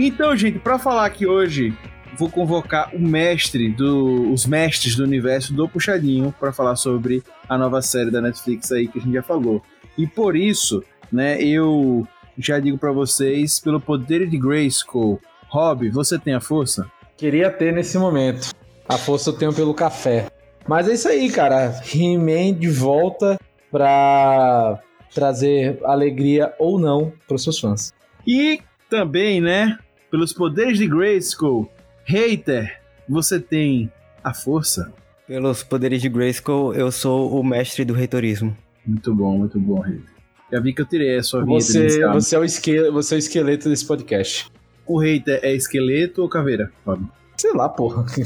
[0.07, 1.77] Então, gente, para falar aqui hoje,
[2.17, 7.59] vou convocar o mestre do, os mestres do universo do Puxadinho para falar sobre a
[7.59, 9.61] nova série da Netflix aí que a gente já falou.
[9.99, 12.07] E por isso, né, eu
[12.39, 16.89] já digo para vocês, pelo poder de Grayskull, Rob, você tem a força?
[17.17, 18.55] Queria ter nesse momento.
[18.89, 20.29] A força eu tenho pelo café.
[20.69, 21.83] Mas é isso aí, cara.
[21.93, 23.37] He-Man de volta
[23.73, 24.79] pra
[25.13, 27.93] trazer alegria ou não pros seus fãs.
[28.25, 29.77] E também, né,
[30.17, 31.71] pelos poderes de Grayskull,
[32.03, 33.93] hater, você tem
[34.25, 34.91] a força.
[35.27, 38.57] Pelos poderes de Grayskull, eu sou o mestre do reitorismo.
[38.87, 40.15] Muito bom, muito bom, hater.
[40.51, 41.53] Já vi que eu tirei a sua vida.
[41.53, 44.51] Você, você, é, o esqueleto, você é o esqueleto desse podcast.
[44.87, 47.11] O hater é esqueleto ou caveira, Fábio?
[47.37, 48.07] Sei lá, porra.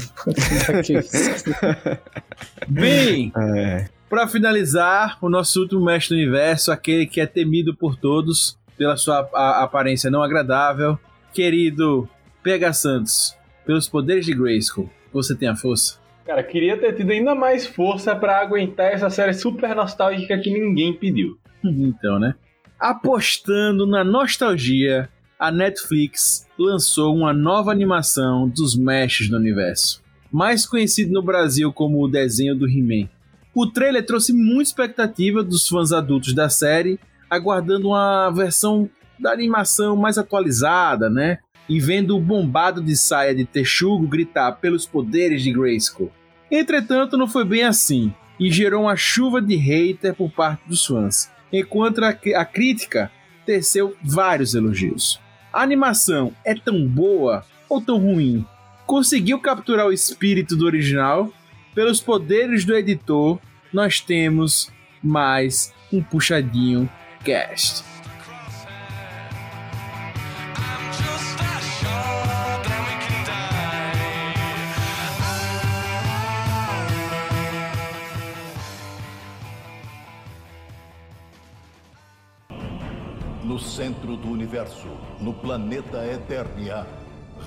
[2.69, 3.89] Bem, é.
[4.09, 8.95] para finalizar, o nosso último mestre do universo, aquele que é temido por todos pela
[8.95, 9.29] sua
[9.61, 10.97] aparência não agradável,
[11.33, 12.09] Querido
[12.43, 15.99] PH Santos, pelos poderes de Grayskull, você tem a força?
[16.25, 20.93] Cara, queria ter tido ainda mais força para aguentar essa série super nostálgica que ninguém
[20.93, 21.37] pediu.
[21.63, 22.35] então, né?
[22.79, 25.09] Apostando na nostalgia,
[25.39, 32.03] a Netflix lançou uma nova animação dos Mestres do Universo, mais conhecido no Brasil como
[32.03, 33.09] o desenho do He-Man.
[33.53, 36.99] O trailer trouxe muita expectativa dos fãs adultos da série,
[37.29, 38.89] aguardando uma versão
[39.21, 41.37] da animação mais atualizada, né?
[41.69, 46.11] E vendo o bombado de saia de Texugo gritar pelos poderes de Grayskull.
[46.49, 51.31] Entretanto, não foi bem assim, e gerou uma chuva de hater por parte dos fãs,
[51.53, 53.11] enquanto a, a crítica
[53.45, 55.19] teceu vários elogios.
[55.53, 58.45] A animação é tão boa ou tão ruim?
[58.85, 61.31] Conseguiu capturar o espírito do original?
[61.75, 63.39] Pelos poderes do editor,
[63.71, 66.89] nós temos mais um puxadinho
[67.23, 67.90] cast.
[83.51, 84.87] No centro do universo,
[85.19, 86.87] no planeta Eternia,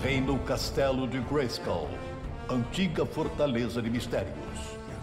[0.02, 1.88] reina o castelo de Grayskull,
[2.46, 4.34] antiga fortaleza de mistérios.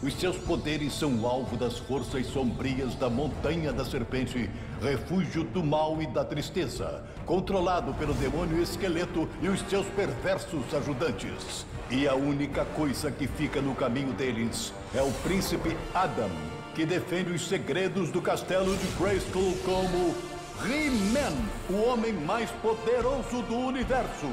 [0.03, 4.47] Os seus poderes são alvo das forças sombrias da Montanha da Serpente,
[4.79, 11.65] refúgio do mal e da tristeza, controlado pelo demônio esqueleto e os seus perversos ajudantes.
[11.89, 16.29] E a única coisa que fica no caminho deles é o príncipe Adam,
[16.75, 20.30] que defende os segredos do castelo de Grayskull como
[20.63, 21.33] He-Man,
[21.69, 24.29] o homem mais poderoso do universo.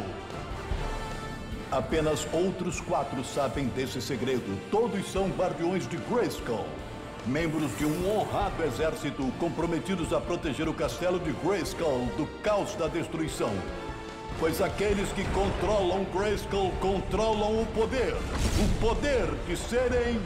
[1.71, 4.59] Apenas outros quatro sabem desse segredo.
[4.71, 6.67] Todos são guardiões de Grayskull.
[7.27, 12.89] Membros de um honrado exército comprometidos a proteger o castelo de Grayskull do caos da
[12.89, 13.53] destruição.
[14.39, 18.15] Pois aqueles que controlam Grayskull controlam o poder.
[18.15, 20.21] O poder de serem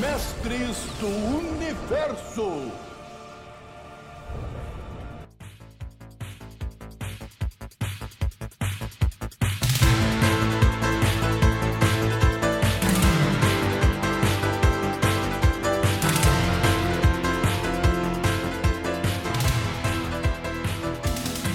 [0.00, 1.06] mestres do
[1.38, 2.89] universo.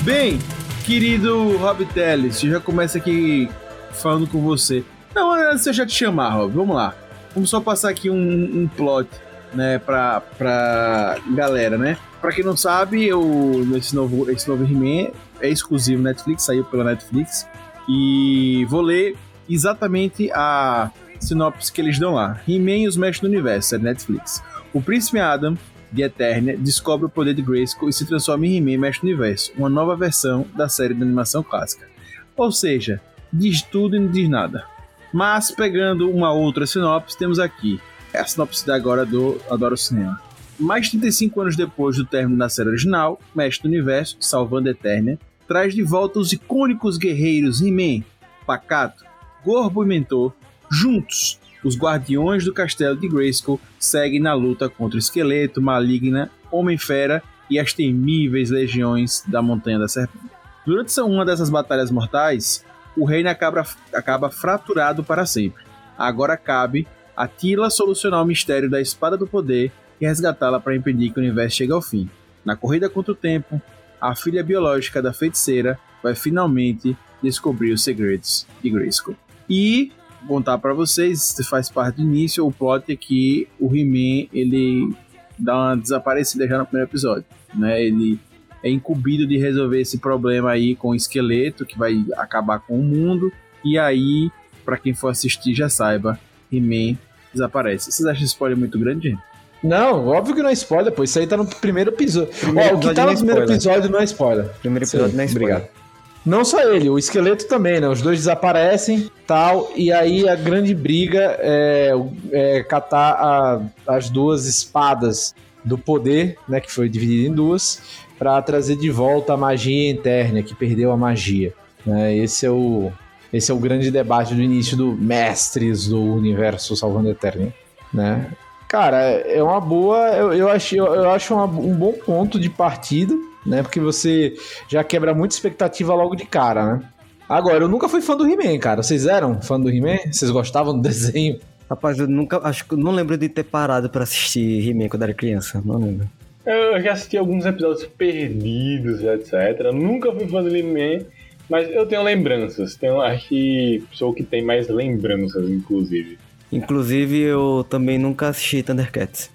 [0.06, 0.38] Bem,
[0.86, 3.50] querido Rob Teles, já começo aqui
[3.92, 4.84] falando com você.
[5.16, 6.94] Não, antes de eu já te chamar, Rob, vamos lá.
[7.34, 9.10] Vamos só passar aqui um, um plot,
[9.52, 11.98] né, pra, pra galera, né?
[12.22, 15.10] Pra quem não sabe, eu, esse novo, esse novo He-Man
[15.42, 17.48] é exclusivo Netflix, saiu pela Netflix.
[17.90, 19.18] E vou ler
[19.50, 22.40] exatamente a sinopse que eles dão lá.
[22.48, 24.44] He-Man e os Mestres do Universo, é Netflix.
[24.72, 25.58] O Príncipe Adam
[25.96, 29.70] de Eternia descobre o poder de Grayskull e se transforma em He-Man Mestre Universo, uma
[29.70, 31.88] nova versão da série de animação clássica.
[32.36, 33.02] Ou seja,
[33.32, 34.66] diz tudo e não diz nada.
[35.14, 37.80] Mas pegando uma outra sinopse, temos aqui
[38.14, 40.22] é a sinopse da agora do Adoro Cinema.
[40.58, 45.20] Mais de 35 anos depois do término da série original, Mestre do Universo, salvando Eternia,
[45.48, 48.06] traz de volta os icônicos guerreiros He-Man,
[48.46, 49.04] Pacato,
[49.44, 50.34] Gorbo e Mentor,
[50.72, 57.24] juntos os guardiões do castelo de Grayskull seguem na luta contra o Esqueleto, Maligna, Homem-Fera
[57.50, 60.30] e as temíveis legiões da Montanha da Serpente.
[60.64, 62.64] Durante uma dessas batalhas mortais,
[62.96, 65.64] o reino acaba, acaba fraturado para sempre.
[65.98, 71.12] Agora cabe a Tila solucionar o mistério da Espada do Poder e resgatá-la para impedir
[71.12, 72.08] que o universo chegue ao fim.
[72.44, 73.60] Na corrida contra o tempo,
[74.00, 79.16] a filha biológica da feiticeira vai finalmente descobrir os segredos de Grayskull.
[79.50, 79.92] E
[80.28, 84.94] contar para vocês, se faz parte do início, o plot é que o He-Man, ele
[85.38, 87.84] dá uma desaparecida já no primeiro episódio, né?
[87.84, 88.20] Ele
[88.64, 92.84] é incumbido de resolver esse problema aí com o esqueleto, que vai acabar com o
[92.84, 93.32] mundo,
[93.64, 94.32] e aí,
[94.64, 96.20] para quem for assistir já saiba,
[96.52, 96.98] He-Man
[97.34, 97.92] desaparece.
[97.92, 99.22] Vocês acham spoiler muito grande, gente?
[99.64, 101.04] Não, óbvio que não é spoiler, pô.
[101.04, 102.32] Isso aí tá no primeiro episódio.
[102.40, 104.46] Primeiro Ó, o que tá não no é primeiro episódio não é spoiler.
[104.60, 105.56] Primeiro episódio Sim, não é spoiler.
[105.56, 105.85] obrigado.
[106.26, 107.88] Não só ele, o esqueleto também, né?
[107.88, 111.92] Os dois desaparecem, tal, e aí a grande briga é,
[112.32, 116.60] é catar a- as duas espadas do poder, né?
[116.60, 117.82] Que foi dividida em duas,
[118.18, 121.54] para trazer de volta a magia interna, que perdeu a magia.
[121.86, 122.16] né?
[122.16, 122.92] Esse é o
[123.32, 127.54] esse é o grande debate do início do Mestres do Universo Salvando Eternia,
[127.94, 128.32] né?
[128.68, 129.98] Cara, é uma boa.
[130.16, 133.14] Eu, eu acho, eu, eu acho uma- um bom ponto de partida,
[133.46, 133.62] né?
[133.62, 134.34] Porque você
[134.68, 136.84] já quebra muita expectativa logo de cara, né?
[137.28, 138.84] Agora, eu nunca fui fã do He-Man, cara.
[138.84, 140.12] Vocês eram fã do He-Man?
[140.12, 141.40] Vocês gostavam do desenho?
[141.70, 142.40] Rapaz, eu nunca.
[142.44, 145.62] Acho que eu não lembro de ter parado pra assistir He-Man quando era criança.
[145.66, 146.08] Não lembro.
[146.46, 149.72] Eu já assisti alguns episódios perdidos, etc.
[149.74, 151.04] Nunca fui fã do He-Man,
[151.50, 152.76] mas eu tenho lembranças.
[152.76, 156.20] Tenho, acho que sou o que tem mais lembranças, inclusive.
[156.52, 159.32] Inclusive, eu também nunca assisti Thundercats.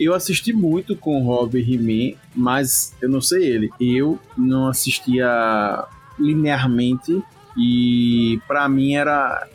[0.00, 3.70] Eu assisti muito com o Rob He-Man, mas eu não sei ele.
[3.80, 5.84] Eu não assistia
[6.18, 7.22] linearmente
[7.56, 9.46] e pra mim era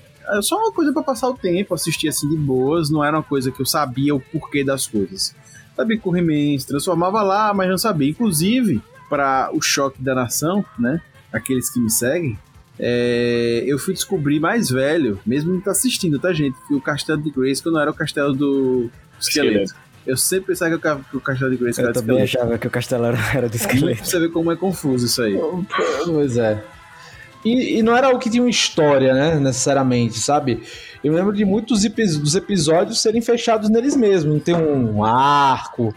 [0.42, 3.52] só uma coisa pra passar o tempo, assistir assim de boas, não era uma coisa
[3.52, 5.36] que eu sabia o porquê das coisas.
[5.76, 8.10] Sabia que o He-Man se transformava lá, mas não sabia.
[8.10, 11.02] Inclusive, para o choque da nação, né?
[11.32, 12.38] Aqueles que me seguem,
[12.80, 16.58] é, eu fui descobrir mais velho, mesmo não tá assistindo, tá, gente?
[16.68, 18.90] Que o castelo de Grayskull não era o castelo do
[19.20, 19.74] esqueleto.
[20.06, 22.38] Eu sempre pensava que o o castelo de Eu era do também esqueleto.
[22.38, 23.98] achava que o castelo era, era do esqueleto.
[23.98, 25.40] Pra você ver como é confuso isso aí.
[26.06, 26.62] Pois é.
[27.46, 29.36] E, e não era algo que tinha uma história, né?
[29.40, 30.64] Necessariamente, sabe?
[31.04, 34.34] Eu me lembro de muitos dos episódios serem fechados neles mesmos.
[34.34, 35.94] Não tem um arco,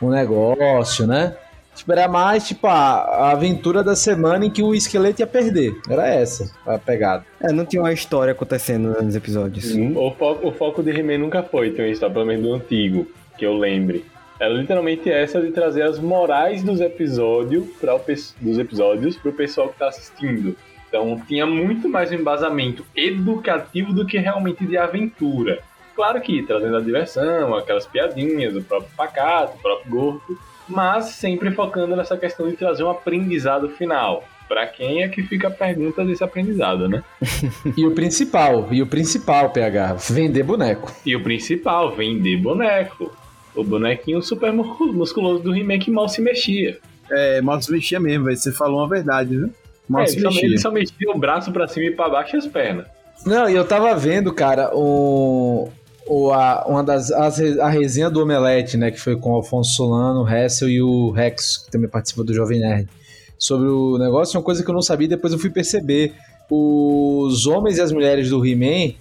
[0.00, 1.34] um negócio, né?
[1.80, 5.74] Tipo, era mais tipo a, a aventura da semana em que o esqueleto ia perder.
[5.88, 7.24] Era essa a pegada.
[7.40, 9.74] É, não tinha uma história acontecendo nos episódios.
[9.96, 13.06] O foco, o foco de He-Man nunca foi ter uma história, pelo menos do antigo,
[13.38, 14.04] que eu lembre.
[14.38, 18.00] Era literalmente essa de trazer as morais dos episódios para o,
[18.40, 20.54] dos episódios pro pessoal que tá assistindo.
[20.86, 25.60] Então tinha muito mais um embasamento educativo do que realmente de aventura.
[25.96, 31.50] Claro que trazendo a diversão, aquelas piadinhas, o próprio pacato, o próprio gordo, mas sempre
[31.50, 34.24] focando nessa questão de trazer um aprendizado final.
[34.48, 37.04] Pra quem é que fica a pergunta desse aprendizado, né?
[37.76, 40.92] E o principal, e o principal, PH, vender boneco.
[41.06, 43.12] E o principal, vender boneco.
[43.54, 46.78] O bonequinho super mu- musculoso do He-Man que mal se mexia.
[47.10, 48.36] É, mal se mexia mesmo, velho.
[48.36, 49.50] Você falou uma verdade, viu?
[49.88, 50.46] Mal É, se ele, só, mexia.
[50.46, 52.86] ele só mexia o braço pra cima e pra baixo e as pernas.
[53.26, 55.68] Não, e eu tava vendo, cara, o,
[56.10, 59.34] o, a, uma das, as re- a resenha do Omelete, né, que foi com o
[59.36, 62.88] Alfonso Solano, o Hessel e o Rex, que também participa do Jovem Nerd,
[63.38, 66.12] sobre o negócio, uma coisa que eu não sabia, depois eu fui perceber.
[66.50, 68.94] Os homens e as mulheres do He-Man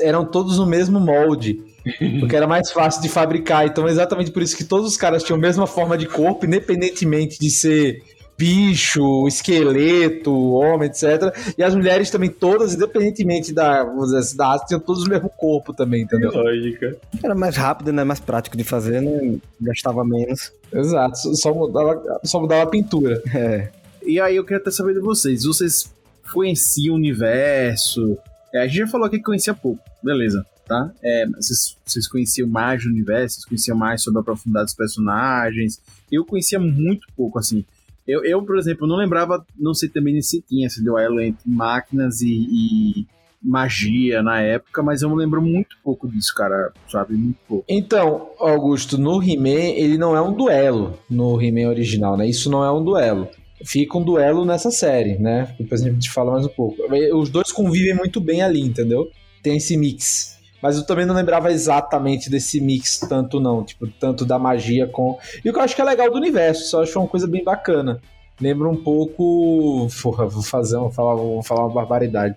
[0.00, 1.62] eram todos no mesmo molde.
[2.20, 3.64] Porque era mais fácil de fabricar.
[3.64, 6.44] Então, é exatamente por isso que todos os caras tinham a mesma forma de corpo,
[6.44, 8.02] independentemente de ser
[8.38, 11.34] bicho, esqueleto, homem, etc.
[11.58, 15.74] E as mulheres também, todas, independentemente da, assim, da raça, tinham todos o mesmo corpo
[15.74, 16.30] também, entendeu?
[16.30, 16.96] Lógica.
[17.22, 18.04] Era mais rápido, né?
[18.04, 19.38] Mais prático de fazer, né?
[19.60, 20.52] Gastava menos.
[20.72, 23.20] Exato, só- mudava, só mudava a pintura.
[23.34, 23.68] É.
[24.06, 25.44] E aí eu queria até saber de vocês.
[25.44, 25.92] Vocês
[26.32, 28.16] conheciam o universo?
[28.54, 30.90] É, a gente já falou aqui que conhecia pouco, beleza, tá?
[31.02, 33.34] É, vocês, vocês conheciam mais do universo?
[33.36, 35.80] Vocês conheciam mais sobre a profundidade dos personagens?
[36.10, 37.64] Eu conhecia muito pouco, assim.
[38.08, 42.22] Eu, eu, por exemplo, não lembrava, não sei também se tinha esse duelo entre máquinas
[42.22, 43.06] e, e
[43.42, 47.14] magia na época, mas eu me lembro muito pouco disso, cara, sabe?
[47.14, 47.64] Muito pouco.
[47.68, 52.26] Então, Augusto, no He-Man, ele não é um duelo no He-Man original, né?
[52.26, 53.28] Isso não é um duelo.
[53.62, 55.54] Fica um duelo nessa série, né?
[55.58, 56.76] Depois a gente fala mais um pouco.
[57.14, 59.10] Os dois convivem muito bem ali, entendeu?
[59.42, 60.37] Tem esse mix.
[60.62, 65.18] Mas eu também não lembrava exatamente desse mix tanto não, tipo, tanto da magia com...
[65.44, 67.44] E o que eu acho que é legal do universo, só acho uma coisa bem
[67.44, 68.00] bacana.
[68.40, 69.88] Lembra um pouco...
[70.02, 72.36] Porra, vou fazer, vou falar, vou falar uma barbaridade.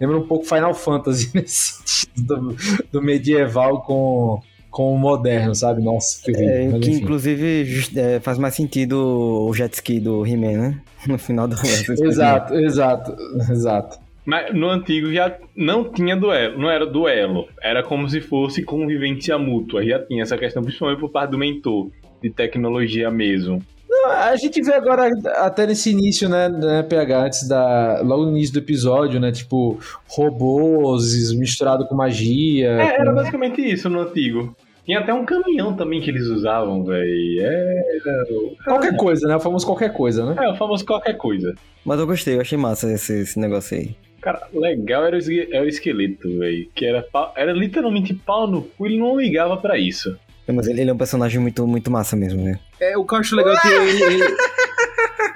[0.00, 2.56] Lembra um pouco Final Fantasy nesse sentido do,
[2.90, 5.80] do medieval com, com o moderno, sabe?
[5.80, 6.76] Nossa, que horrível.
[6.76, 7.02] É, que enfim.
[7.02, 10.80] inclusive é, faz mais sentido o jet ski do He-Man, né?
[11.06, 11.56] No final do
[12.04, 13.16] Exato, exato,
[13.50, 13.98] exato.
[14.24, 17.48] Mas no antigo já não tinha duelo, não era duelo.
[17.60, 19.84] Era como se fosse convivência mútua.
[19.84, 21.90] Já tinha essa questão, principalmente por parte do mentor,
[22.22, 23.60] de tecnologia mesmo.
[24.06, 28.00] A gente vê agora, até nesse início, né, né, PH, antes da.
[28.02, 29.30] Logo no início do episódio, né?
[29.30, 32.68] Tipo, robôs misturado com magia.
[32.70, 34.56] É, era com- basicamente isso no antigo.
[34.84, 37.40] Tinha até um caminhão também que eles usavam, velho.
[37.40, 38.24] Era.
[38.64, 39.36] Qualquer coisa, né?
[39.36, 40.34] O famoso qualquer coisa, né?
[40.44, 41.54] É, o famoso qualquer coisa.
[41.84, 43.94] Mas eu gostei, eu achei massa esse, esse negócio aí.
[44.22, 45.20] Cara, legal era o,
[45.52, 46.68] era o esqueleto, velho.
[46.74, 47.04] Que era,
[47.36, 50.16] era literalmente pau no cu, ele não ligava pra isso.
[50.46, 52.58] É, Mas ele, ele é um personagem muito, muito massa mesmo, né?
[52.80, 54.24] É, o que eu acho legal é que ele, ele,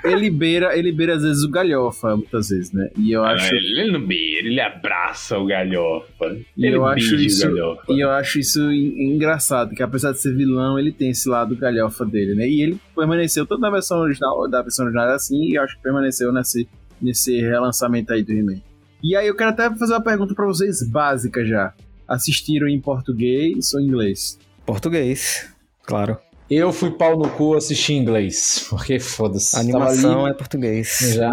[0.05, 2.89] ele beira, ele beira às vezes o galhofa, muitas vezes, né?
[2.97, 6.37] E eu acho, Ele, ele não beira, ele abraça o galhofa.
[6.57, 7.83] E ele eu acho isso- o galhofa.
[7.93, 11.57] e eu acho isso en- engraçado, que apesar de ser vilão, ele tem esse lado
[11.57, 12.49] galhofa dele, né?
[12.49, 15.77] E ele permaneceu tanto na versão original, da versão original era assim, e eu acho
[15.77, 16.69] que permaneceu nesse,
[17.03, 18.61] nesse relançamento aí do He-Man.
[19.03, 21.73] E aí eu quero até fazer uma pergunta pra vocês, básica já.
[22.09, 24.39] Assistiram em português ou em inglês?
[24.65, 25.49] Português,
[25.85, 26.19] claro.
[26.49, 28.67] Eu fui pau no cu assistir em inglês.
[28.71, 29.57] Porque foda-se.
[29.57, 31.13] A animação ali, é português.
[31.15, 31.31] Já.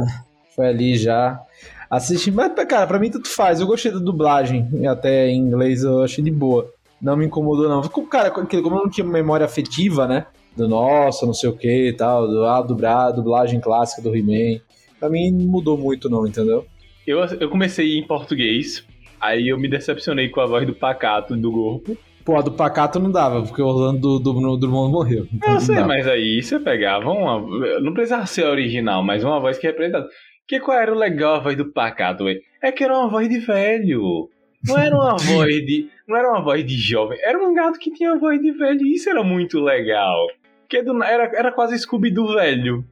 [0.56, 1.40] Foi ali já.
[1.90, 3.60] Assisti, mas, cara, pra mim tanto faz.
[3.60, 6.72] Eu gostei da dublagem, e até em inglês eu achei de boa.
[7.00, 7.84] Não me incomodou, não.
[7.84, 10.26] Ficou, cara, como eu não tinha memória afetiva, né?
[10.56, 14.60] Do nossa, não sei o que e tal, do ah, dublar, dublagem clássica do He-Man.
[15.00, 16.66] Pra mim não mudou muito, não, entendeu?
[17.06, 18.86] Eu, eu comecei em português,
[19.20, 21.98] aí eu me decepcionei com a voz do Pacato do Gorpo.
[22.24, 25.28] Pô, a do Pacato não dava, porque o Orlando do, do, do mundo morreu.
[25.34, 25.88] Então Eu não sei, dava.
[25.88, 27.82] mas aí você pegava uma.
[27.82, 30.08] Não precisava ser original, mas uma voz que representava.
[30.48, 32.40] Que qual era o legal a voz do Pacato, velho?
[32.62, 34.30] É que era uma voz de velho.
[34.66, 35.90] Não era uma voz de.
[36.08, 37.20] Não era uma voz de jovem.
[37.22, 38.86] Era um gato que tinha voz de velho.
[38.86, 40.28] E isso era muito legal.
[40.70, 42.86] Que era, era quase Scooby do velho.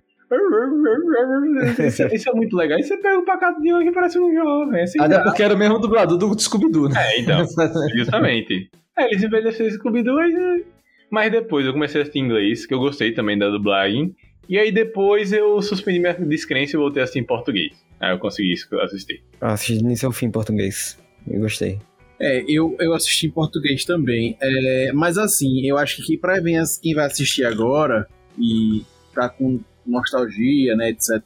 [1.88, 2.80] Isso, isso é muito legal.
[2.80, 4.82] E você pega o Pacato de hoje que parece um jovem.
[4.82, 6.96] Assim, Até porque era o mesmo dublador do Scooby-Doo, né?
[6.98, 7.44] É, então.
[7.96, 8.70] Justamente.
[8.98, 10.64] É, eles envelheceram Scooby-Doo, mas, é.
[11.10, 14.16] mas depois eu comecei a assistir inglês, que eu gostei também da dublagem.
[14.48, 17.74] E aí depois eu suspendi minha descrença e voltei a assistir em português.
[18.00, 19.24] Aí eu consegui assistir.
[19.40, 20.98] Eu assisti início ao fim em português.
[21.28, 21.80] Eu gostei.
[22.20, 24.38] É, eu, eu assisti em português também.
[24.42, 28.08] É, mas assim, eu acho que pra quem quem vai assistir agora
[28.38, 28.84] e
[29.14, 31.24] tá com nostalgia, né, etc,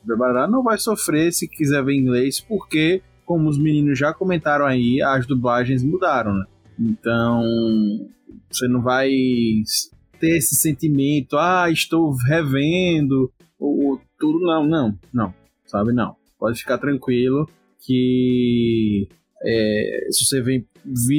[0.50, 5.26] não vai sofrer se quiser ver inglês, porque, como os meninos já comentaram aí, as
[5.26, 6.46] dublagens mudaram, né?
[6.80, 7.42] Então,
[8.52, 9.10] você não vai
[10.20, 15.34] ter esse sentimento, ah, estou revendo, ou, ou tudo, não, não, não,
[15.66, 16.16] sabe, não.
[16.40, 17.50] Pode ficar tranquilo
[17.86, 19.08] que
[19.44, 20.68] é, se você vir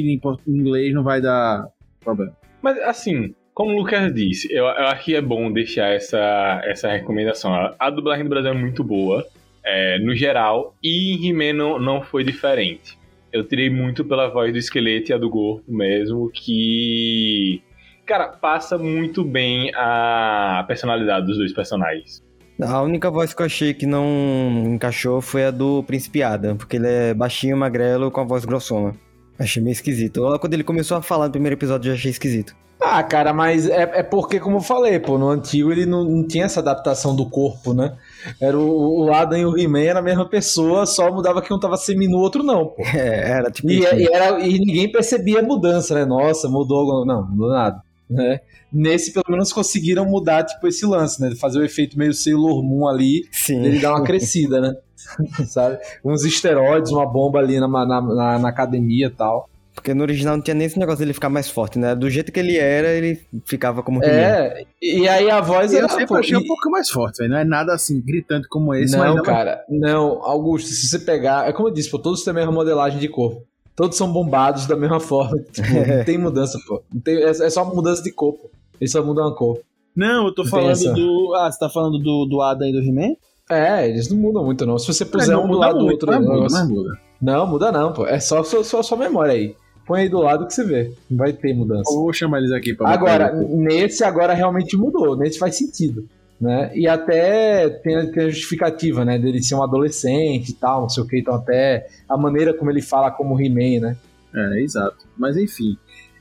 [0.05, 1.67] em inglês não vai dar
[1.99, 2.35] problema.
[2.61, 6.91] Mas assim, como o Lucas disse, eu, eu acho que é bom deixar essa, essa
[6.91, 7.51] recomendação.
[7.51, 9.25] A, a dublagem do Brasil é muito boa.
[9.65, 12.95] é, no geral, e em He-Man não, não foi diferente.
[13.33, 17.63] Eu tirei muito pela voz do esqueleto e a do corpo mesmo, que.
[18.05, 22.23] Cara, passa muito bem a personalidade dos dois personagens.
[22.61, 26.75] A única voz que eu achei que não encaixou foi a do Príncipe Adam, porque
[26.75, 28.93] ele é baixinho, magrelo, com a voz grossona.
[29.39, 30.21] Achei meio esquisito.
[30.39, 32.55] Quando ele começou a falar no primeiro episódio, eu já achei esquisito.
[32.79, 36.23] Ah, cara, mas é, é porque, como eu falei, pô, no antigo ele não, não
[36.27, 37.95] tinha essa adaptação do corpo, né?
[38.39, 41.59] Era o, o Adam e o He-Man era a mesma pessoa, só mudava que um
[41.59, 42.83] tava seminu, o outro não, pô.
[42.93, 43.95] É, era tipo E, isso.
[43.95, 46.05] e era, e ninguém percebia a mudança, né?
[46.05, 47.05] Nossa, mudou alguma...
[47.05, 47.81] Não, mudou nada.
[48.07, 48.39] Né?
[48.71, 51.33] Nesse, pelo menos, conseguiram mudar, tipo, esse lance, né?
[51.35, 53.63] Fazer o efeito meio Sailor Moon ali, Sim.
[53.65, 54.75] ele dá uma crescida, né?
[55.47, 55.77] Sabe?
[56.03, 59.49] Uns esteroides, uma bomba ali na, na, na- na academia e tal.
[59.73, 61.93] Porque no original não tinha nem esse negócio dele ficar mais forte, né?
[61.93, 64.11] Do jeito que ele era, ele ficava como He-Man.
[64.15, 65.89] É, e aí a voz Eu era...
[65.89, 67.29] sempre pô, achei e- um pouco mais forte, velho.
[67.29, 70.97] Não é nada assim gritante como esse, não, é uma- cara, não, Augusto, se você
[70.97, 73.43] pegar, é como eu disse, pô, todos têm a mesma modelagem de corpo.
[73.75, 75.37] Todos são bombados da mesma forma.
[75.51, 76.81] Tipo, não tem mudança, pô.
[76.91, 78.49] Não tem- é, é só mudança de corpo.
[78.81, 79.59] Eles só mudam a cor.
[79.95, 81.33] Não, eu tô Não falando do.
[81.35, 83.15] Ah, você tá falando do, do Adam e do He-Man?
[83.49, 84.77] É, eles não mudam muito, não.
[84.77, 86.07] Se você puser não um do lado do outro.
[86.07, 86.99] mas o muda, negócio- mas muda.
[87.21, 88.05] Não, muda não, pô.
[88.05, 89.55] É só sua só, sua memória aí.
[89.85, 90.91] Põe aí do lado que você vê.
[91.09, 91.89] Não vai ter mudança.
[91.89, 95.15] Eu vou chamar eles aqui pra Agora, nesse agora realmente mudou.
[95.15, 96.07] Nesse faz sentido.
[96.39, 96.69] Né?
[96.75, 99.17] E até tem a, tem a justificativa, né?
[99.17, 101.17] Dele ser um adolescente e tal, não sei o que.
[101.19, 103.97] Então, até a maneira como ele fala como He-Man, né?
[104.35, 104.97] É, exato.
[105.17, 105.75] Mas enfim.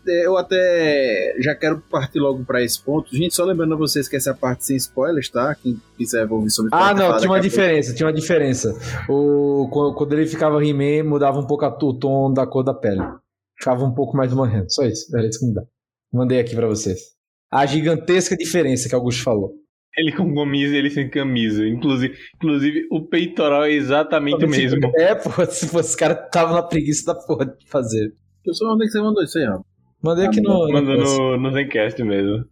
[0.09, 3.15] Eu até já quero partir logo pra esse ponto.
[3.15, 5.55] Gente, só lembrando a vocês que essa é a parte sem spoilers, tá?
[5.55, 8.73] Quem quiser ouvir sobre Ah, não, tinha uma diferença, tinha uma diferença.
[9.09, 13.03] O, quando ele ficava He-Man, mudava um pouco a- o tom da cor da pele.
[13.59, 14.67] Ficava um pouco mais morrendo.
[14.73, 15.67] Só isso, era isso que mudava.
[16.13, 16.99] Mandei aqui pra vocês.
[17.51, 19.53] A gigantesca diferença que o Augusto falou.
[19.97, 21.67] Ele com camisa e ele sem camisa.
[21.67, 24.79] Inclusive, inclusive o peitoral é exatamente o mesmo.
[24.97, 28.09] É, pô, se fosse cara tava na preguiça da porra de fazer.
[28.11, 28.21] pouco.
[28.45, 29.61] Eu só onde é que você mandou isso aí, ó.
[30.03, 30.71] Mandei aqui no.
[30.71, 32.45] Manda no- no, Zencast mesmo.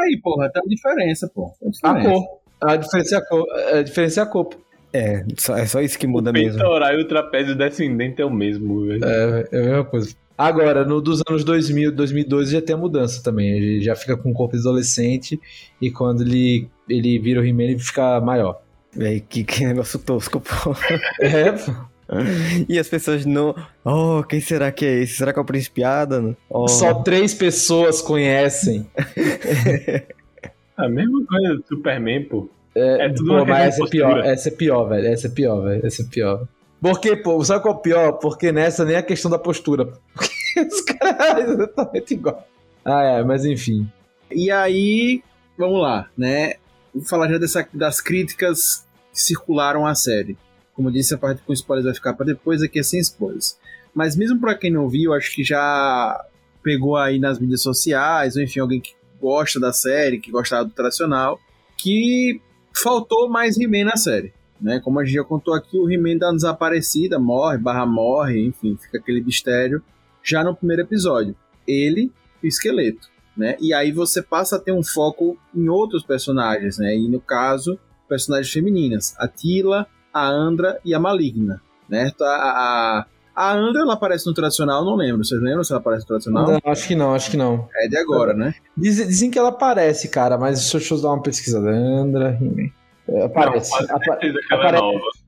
[0.00, 1.52] Aí, porra, tem uma diferença, pô.
[1.60, 2.08] Tem A diferença.
[2.10, 2.24] cor.
[2.62, 3.46] A diferença é a cor.
[3.74, 4.48] A diferença é a cor.
[4.92, 6.58] É, só- é só isso que muda o mesmo.
[6.58, 9.04] peitoral e o trapézio descendente é o mesmo, velho.
[9.04, 10.14] É, é a mesma coisa.
[10.38, 13.48] Agora, no dos anos 2000, 2012 já tem a mudança também.
[13.56, 15.40] Ele já fica com o corpo de adolescente
[15.80, 18.60] e quando ele, ele vira o He-Man, ele fica maior.
[18.94, 20.74] Véi, que, que negócio tosco, pô.
[21.20, 21.72] É, pô.
[22.68, 23.54] E as pessoas não.
[23.84, 25.14] Oh, quem será que é esse?
[25.14, 26.36] Será que é o Príncipe Adam?
[26.48, 26.68] Oh.
[26.68, 28.86] Só três pessoas conhecem.
[30.76, 32.48] A mesma coisa do Superman, pô.
[32.74, 35.06] É, É tudo pô, mas essa é pior, essa é pior, velho.
[35.06, 35.86] Essa é pior, velho.
[35.86, 36.46] Essa é pior.
[36.80, 38.12] Porque, pô, sabe qual é o pior?
[38.12, 39.86] Porque nessa nem a questão da postura.
[40.14, 42.46] Porque os caras são exatamente igual.
[42.84, 43.90] Ah, é, mas enfim.
[44.30, 45.22] E aí,
[45.56, 46.54] vamos lá, né?
[46.94, 50.36] Vou falar já dessa, das críticas que circularam a série.
[50.76, 53.58] Como disse, a parte com spoilers vai ficar para depois, aqui é sem spoilers.
[53.94, 56.22] Mas mesmo para quem não viu, acho que já
[56.62, 60.70] pegou aí nas mídias sociais, ou enfim, alguém que gosta da série, que gostava do
[60.70, 61.40] tradicional,
[61.76, 62.40] que
[62.74, 64.34] faltou mais He-Man na série.
[64.60, 64.80] Né?
[64.80, 68.98] Como a gente já contou aqui, o He-Man dá desaparecida, morre, barra morre, enfim, fica
[68.98, 69.82] aquele mistério
[70.22, 71.34] já no primeiro episódio.
[71.66, 72.12] Ele
[72.42, 73.56] o esqueleto né?
[73.60, 76.96] E aí você passa a ter um foco em outros personagens, né?
[76.96, 79.86] E no caso, personagens femininas, a Tila,
[80.18, 82.10] a Andra e a Maligna, né?
[82.20, 85.24] A, a, a Andra ela aparece no tradicional, não lembro.
[85.24, 86.46] Vocês lembram se ela aparece no tradicional?
[86.46, 87.68] Não, acho que não, acho que não.
[87.76, 88.54] É de agora, né?
[88.76, 91.68] Diz- dizem que ela aparece, cara, mas deixa eu dar uma pesquisada.
[91.70, 92.70] Andra He-Man.
[93.08, 93.70] É, Aparece.
[93.70, 94.80] Não, Apa- certeza que ela é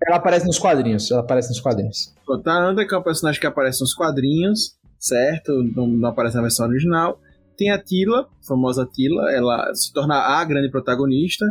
[0.07, 1.11] ela aparece nos quadrinhos.
[1.11, 2.12] Ela aparece nos quadrinhos.
[2.27, 5.53] Pronto, a Andra, que é um personagem que aparece nos quadrinhos, certo?
[5.77, 7.20] Não, não aparece na versão original.
[7.57, 11.44] Tem a Tila, a famosa Tila, ela se torna a grande protagonista,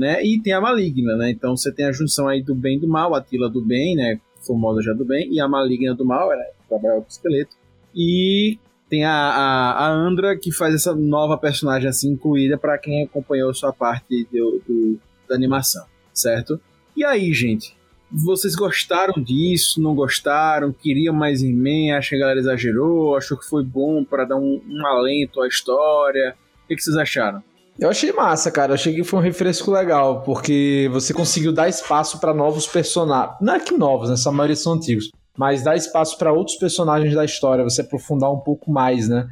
[0.00, 0.24] né?
[0.24, 1.30] E tem a Maligna, né?
[1.30, 3.94] Então você tem a junção aí do bem e do mal, a Tila do bem,
[3.94, 4.18] né?
[4.46, 7.54] Famosa já do bem, e a Maligna do mal, ela trabalha com esqueleto.
[7.94, 8.58] E
[8.88, 13.52] tem a, a, a Andra, que faz essa nova personagem assim incluída para quem acompanhou
[13.54, 16.60] sua parte do, do- da animação, certo?
[16.96, 17.76] E aí, gente,
[18.10, 19.80] vocês gostaram disso?
[19.80, 20.72] Não gostaram?
[20.72, 21.96] Queriam mais He-Man?
[21.96, 23.16] Acho que a galera exagerou?
[23.16, 26.34] Achou que foi bom para dar um, um alento à história?
[26.64, 27.42] O que, que vocês acharam?
[27.80, 28.72] Eu achei massa, cara.
[28.72, 33.36] Eu achei que foi um refresco legal, porque você conseguiu dar espaço pra novos personagens.
[33.40, 34.14] Não é que novos, né?
[34.14, 35.10] Essa maioria são antigos.
[35.36, 39.26] Mas dar espaço pra outros personagens da história, você aprofundar um pouco mais, né?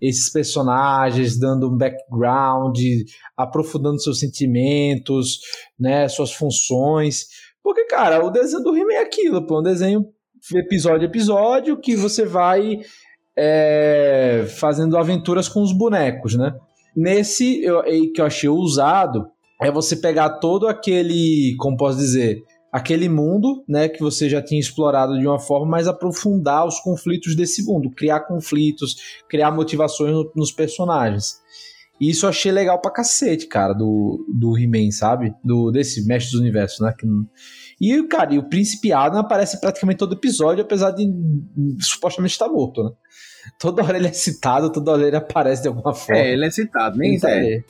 [0.00, 2.78] Esses personagens, dando um background,
[3.36, 5.40] aprofundando seus sentimentos,
[5.78, 6.08] né?
[6.08, 7.26] Suas funções.
[7.62, 9.60] Porque, cara, o desenho do He-Man é aquilo, pô.
[9.60, 10.06] Um desenho
[10.54, 12.80] episódio a episódio que você vai
[13.36, 16.54] é, fazendo aventuras com os bonecos, né?
[16.96, 19.26] Nesse eu, que eu achei usado
[19.60, 24.60] é você pegar todo aquele, como posso dizer, aquele mundo, né, que você já tinha
[24.60, 28.96] explorado de uma forma, mas aprofundar os conflitos desse mundo, criar conflitos,
[29.28, 31.40] criar motivações no, nos personagens.
[32.00, 35.34] E isso eu achei legal pra cacete, cara, do, do He-Man, sabe?
[35.44, 36.94] Do, desse Mestre do Universo, né?
[36.98, 37.06] Que,
[37.78, 41.06] e, cara, e o Príncipe Adam aparece praticamente todo episódio, apesar de
[41.80, 42.90] supostamente estar morto, né?
[43.58, 46.20] Toda hora ele é citado, toda hora ele aparece de alguma forma.
[46.20, 47.44] É, ele é citado, nem é.
[47.44, 47.64] Ele,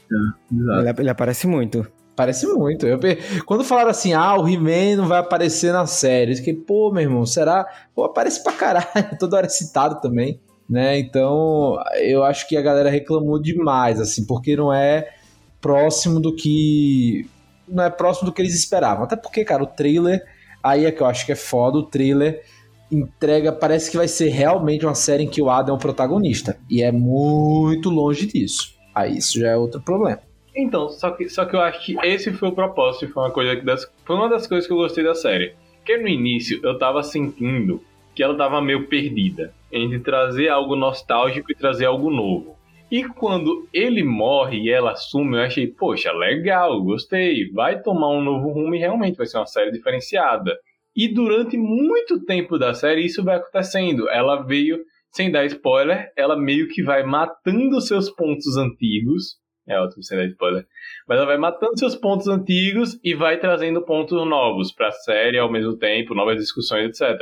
[0.99, 1.87] ele, aparece muito.
[2.15, 2.87] Parece muito.
[2.87, 2.99] Eu,
[3.47, 7.03] quando falaram assim, ah, o He-Man não vai aparecer na série, eu fiquei, pô, meu
[7.03, 7.67] irmão, será?
[7.95, 8.87] Pô, aparece pra caralho,
[9.19, 10.41] toda hora é citado também
[10.71, 11.01] né?
[11.01, 15.13] Então, eu acho que a galera reclamou demais, assim, porque não é
[15.61, 17.29] próximo do que
[17.67, 19.05] não é próximo do que eles esperavam.
[19.05, 20.25] Até porque, cara, o trailer
[20.63, 22.43] aí é que eu acho que é foda, o trailer
[22.91, 26.59] entrega, parece que vai ser realmente uma série em que o Adam é o protagonista,
[26.69, 28.75] e é muito longe disso.
[28.95, 30.21] Aí isso já é outro problema.
[30.55, 33.57] Então, só que, só que eu acho que esse foi o propósito, foi uma coisa
[33.63, 35.55] das, foi uma das coisas que eu gostei da série.
[35.85, 37.81] Que no início eu tava sentindo
[38.15, 42.57] que ela tava meio perdida entre trazer algo nostálgico e trazer algo novo.
[42.91, 48.21] E quando ele morre e ela assume, eu achei, poxa, legal, gostei, vai tomar um
[48.21, 50.59] novo rumo e realmente vai ser uma série diferenciada.
[51.01, 54.07] E durante muito tempo da série isso vai acontecendo.
[54.11, 59.39] Ela veio, sem dar spoiler, ela meio que vai matando seus pontos antigos.
[59.67, 60.67] É ótimo sem dar spoiler.
[61.09, 65.39] Mas ela vai matando seus pontos antigos e vai trazendo pontos novos para a série
[65.39, 67.19] ao mesmo tempo, novas discussões, etc.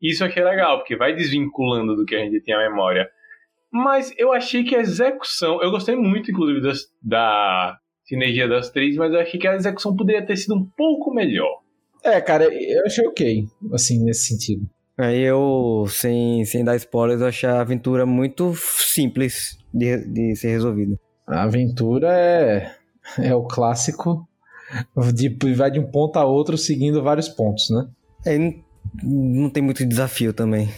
[0.00, 3.10] Isso eu achei legal, porque vai desvinculando do que a gente tem a memória.
[3.70, 5.62] Mas eu achei que a execução.
[5.62, 9.94] Eu gostei muito, inclusive, das, da sinergia das três, mas eu achei que a execução
[9.94, 11.67] poderia ter sido um pouco melhor.
[12.08, 14.68] É, cara, eu achei ok, assim, nesse sentido.
[14.96, 20.48] Aí eu, sem, sem dar spoilers, eu achei a aventura muito simples de, de ser
[20.48, 20.98] resolvida.
[21.26, 22.72] A aventura é,
[23.18, 24.26] é o clássico
[25.14, 27.86] de vai de um ponto a outro seguindo vários pontos, né?
[28.26, 28.54] É,
[29.02, 30.68] não tem muito desafio também.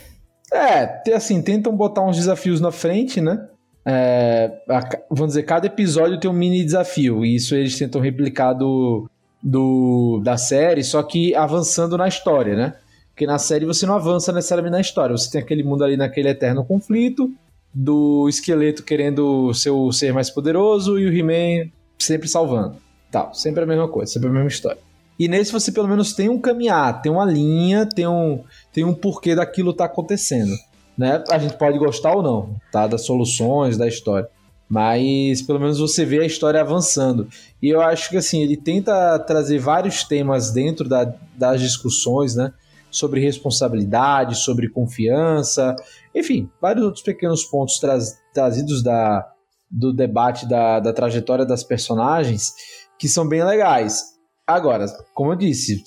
[0.52, 3.48] É, assim, tentam botar uns desafios na frente, né?
[3.86, 8.52] É, a, vamos dizer, cada episódio tem um mini desafio, e isso eles tentam replicar
[8.52, 9.08] do,
[9.42, 12.74] do, da série, só que avançando na história, né?
[13.10, 16.28] Porque na série você não avança necessariamente na história, você tem aquele mundo ali naquele
[16.28, 17.30] eterno conflito,
[17.72, 22.76] do esqueleto querendo ser o ser mais poderoso e o He-Man sempre salvando.
[23.10, 24.78] Tal, sempre a mesma coisa, sempre a mesma história.
[25.18, 28.94] E nesse você pelo menos tem um caminhar, tem uma linha, tem um, tem um
[28.94, 30.52] porquê daquilo tá acontecendo.
[30.96, 31.22] Né?
[31.30, 32.86] A gente pode gostar ou não, tá?
[32.86, 34.28] Das soluções, da história.
[34.70, 37.28] Mas pelo menos você vê a história avançando.
[37.60, 42.52] E eu acho que assim, ele tenta trazer vários temas dentro da, das discussões, né?
[42.88, 45.74] Sobre responsabilidade, sobre confiança,
[46.14, 47.98] enfim, vários outros pequenos pontos tra
[48.32, 49.28] trazidos da,
[49.68, 52.52] do debate da, da trajetória das personagens
[52.96, 54.18] que são bem legais.
[54.46, 55.82] Agora, como eu disse,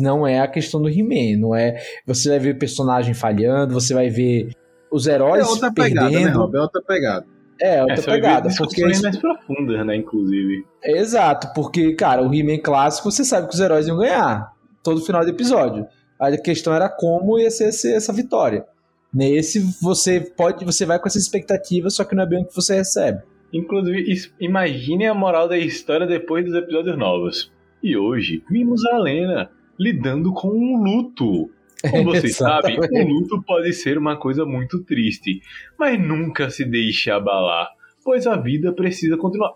[0.00, 1.80] não é a questão do He-Man, não é.
[2.06, 4.50] Você vai ver personagem falhando, você vai ver
[4.90, 6.50] os heróis é outra pegada, né, perdendo.
[6.50, 7.37] Né, É outra pegada.
[7.60, 8.48] É, outra é, pegada.
[8.56, 9.02] Porque isso...
[9.02, 10.64] mais profundas, né, inclusive.
[10.82, 15.24] Exato, porque, cara, o He-Man clássico, você sabe que os heróis iam ganhar todo final
[15.24, 15.86] do episódio.
[16.18, 18.64] A questão era como ia ser essa vitória.
[19.12, 22.54] Nesse, você pode, você vai com essa expectativa, só que não é bem o que
[22.54, 23.22] você recebe.
[23.52, 27.50] Inclusive, imagine a moral da história depois dos episódios novos.
[27.82, 31.50] E hoje vimos a Lena lidando com um luto.
[31.90, 35.40] Como vocês sabem, um luto pode ser uma coisa muito triste,
[35.78, 37.68] mas nunca se deixe abalar,
[38.04, 39.54] pois a vida precisa continuar.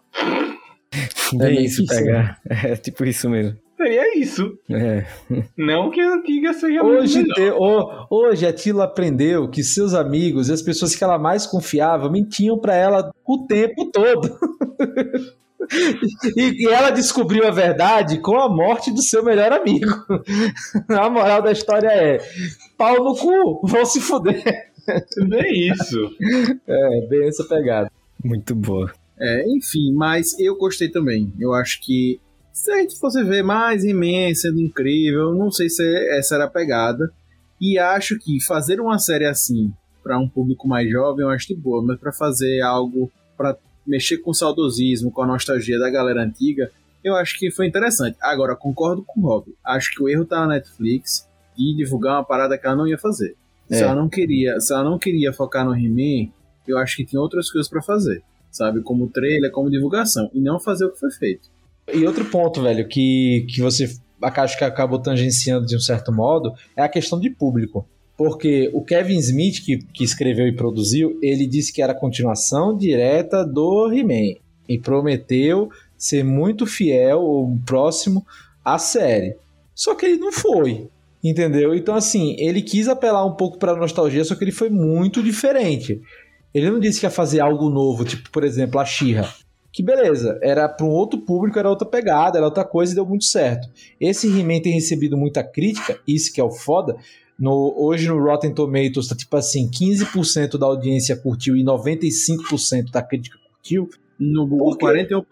[1.40, 2.40] É, é isso, pegar.
[2.48, 3.56] É tipo isso mesmo.
[3.76, 4.56] Seria isso.
[4.70, 5.04] É.
[5.56, 7.50] Não que a antiga seja hoje te,
[8.08, 12.58] Hoje a Tila aprendeu que seus amigos e as pessoas que ela mais confiava mentiam
[12.58, 14.38] para ela o tempo todo.
[16.36, 19.90] E, e, ela descobriu a verdade com a morte do seu melhor amigo.
[20.88, 22.20] A moral da história é:
[22.76, 24.70] pau no cu, vão se fuder.
[25.28, 26.10] Bem isso.
[26.66, 27.90] É, bem essa pegada.
[28.24, 28.92] Muito boa.
[29.18, 31.32] É, enfim, mas eu gostei também.
[31.38, 32.20] Eu acho que
[32.52, 36.50] se a gente fosse ver mais imensa, sendo incrível, não sei se essa era a
[36.50, 37.12] pegada.
[37.60, 39.72] E acho que fazer uma série assim
[40.02, 44.18] para um público mais jovem eu acho de boa, mas para fazer algo para mexer
[44.18, 46.70] com o saudosismo, com a nostalgia da galera antiga,
[47.02, 48.16] eu acho que foi interessante.
[48.20, 49.54] Agora, concordo com o Rob.
[49.64, 52.98] Acho que o erro tá na Netflix de divulgar uma parada que ela não ia
[52.98, 53.36] fazer.
[53.70, 53.76] É.
[53.76, 56.30] Se ela não queria, se ela não queria focar no He-Man,
[56.66, 58.82] eu acho que tinha outras coisas para fazer, sabe?
[58.82, 61.50] Como trailer, como divulgação, e não fazer o que foi feito.
[61.92, 66.54] E outro ponto, velho, que, que você acho que acabou tangenciando de um certo modo,
[66.76, 67.86] é a questão de público
[68.22, 72.76] porque o Kevin Smith, que, que escreveu e produziu, ele disse que era a continuação
[72.76, 78.24] direta do He-Man e prometeu ser muito fiel ou próximo
[78.64, 79.34] à série.
[79.74, 80.86] Só que ele não foi.
[81.22, 81.74] Entendeu?
[81.74, 86.00] Então, assim, ele quis apelar um pouco pra nostalgia, só que ele foi muito diferente.
[86.54, 89.34] Ele não disse que ia fazer algo novo, tipo, por exemplo, a Xirra.
[89.72, 93.06] Que beleza, era para um outro público, era outra pegada, era outra coisa e deu
[93.06, 93.68] muito certo.
[94.00, 96.96] Esse He-Man tem recebido muita crítica, isso que é o foda.
[97.38, 103.02] No, hoje no Rotten Tomatoes tá tipo assim, 15% da audiência curtiu e 95% da
[103.02, 103.88] crítica curtiu.
[104.18, 105.22] No Google, 41%,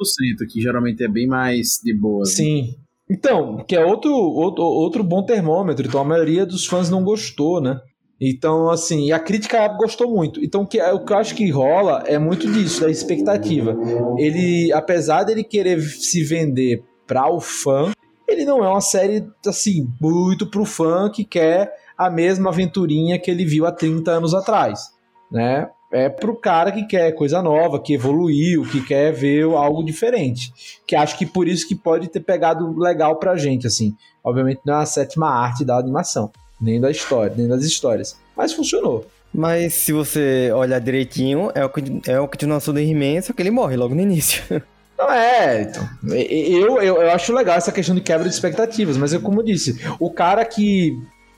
[0.51, 2.21] que geralmente é bem mais de boa.
[2.21, 2.31] né?
[2.31, 2.75] Sim.
[3.09, 5.87] Então, que é outro, outro, outro bom termômetro.
[5.87, 7.81] Então a maioria dos fãs não gostou, né?
[8.21, 10.45] Então, assim, e a crítica gostou muito.
[10.45, 13.75] Então, o que, o que eu acho que rola é muito disso, da expectativa.
[14.19, 17.93] Ele, apesar dele querer se vender para o fã,
[18.29, 21.73] ele não é uma série, assim, muito pro fã que quer
[22.07, 24.91] a mesma aventurinha que ele viu há 30 anos atrás,
[25.31, 25.69] né?
[25.93, 30.53] É pro cara que quer coisa nova, que evoluiu, que quer ver algo diferente.
[30.87, 33.93] Que acho que por isso que pode ter pegado legal pra gente, assim.
[34.23, 38.17] Obviamente não é a sétima arte da animação, nem da história, nem das histórias.
[38.37, 39.05] Mas funcionou.
[39.35, 43.43] Mas se você olhar direitinho, é o, que- é o continuação do He-Man, só que
[43.43, 44.43] ele morre logo no início.
[44.97, 45.89] Não é, então.
[46.13, 49.81] Eu, eu, eu acho legal essa questão de quebra de expectativas, mas eu, como disse,
[49.99, 50.93] o cara que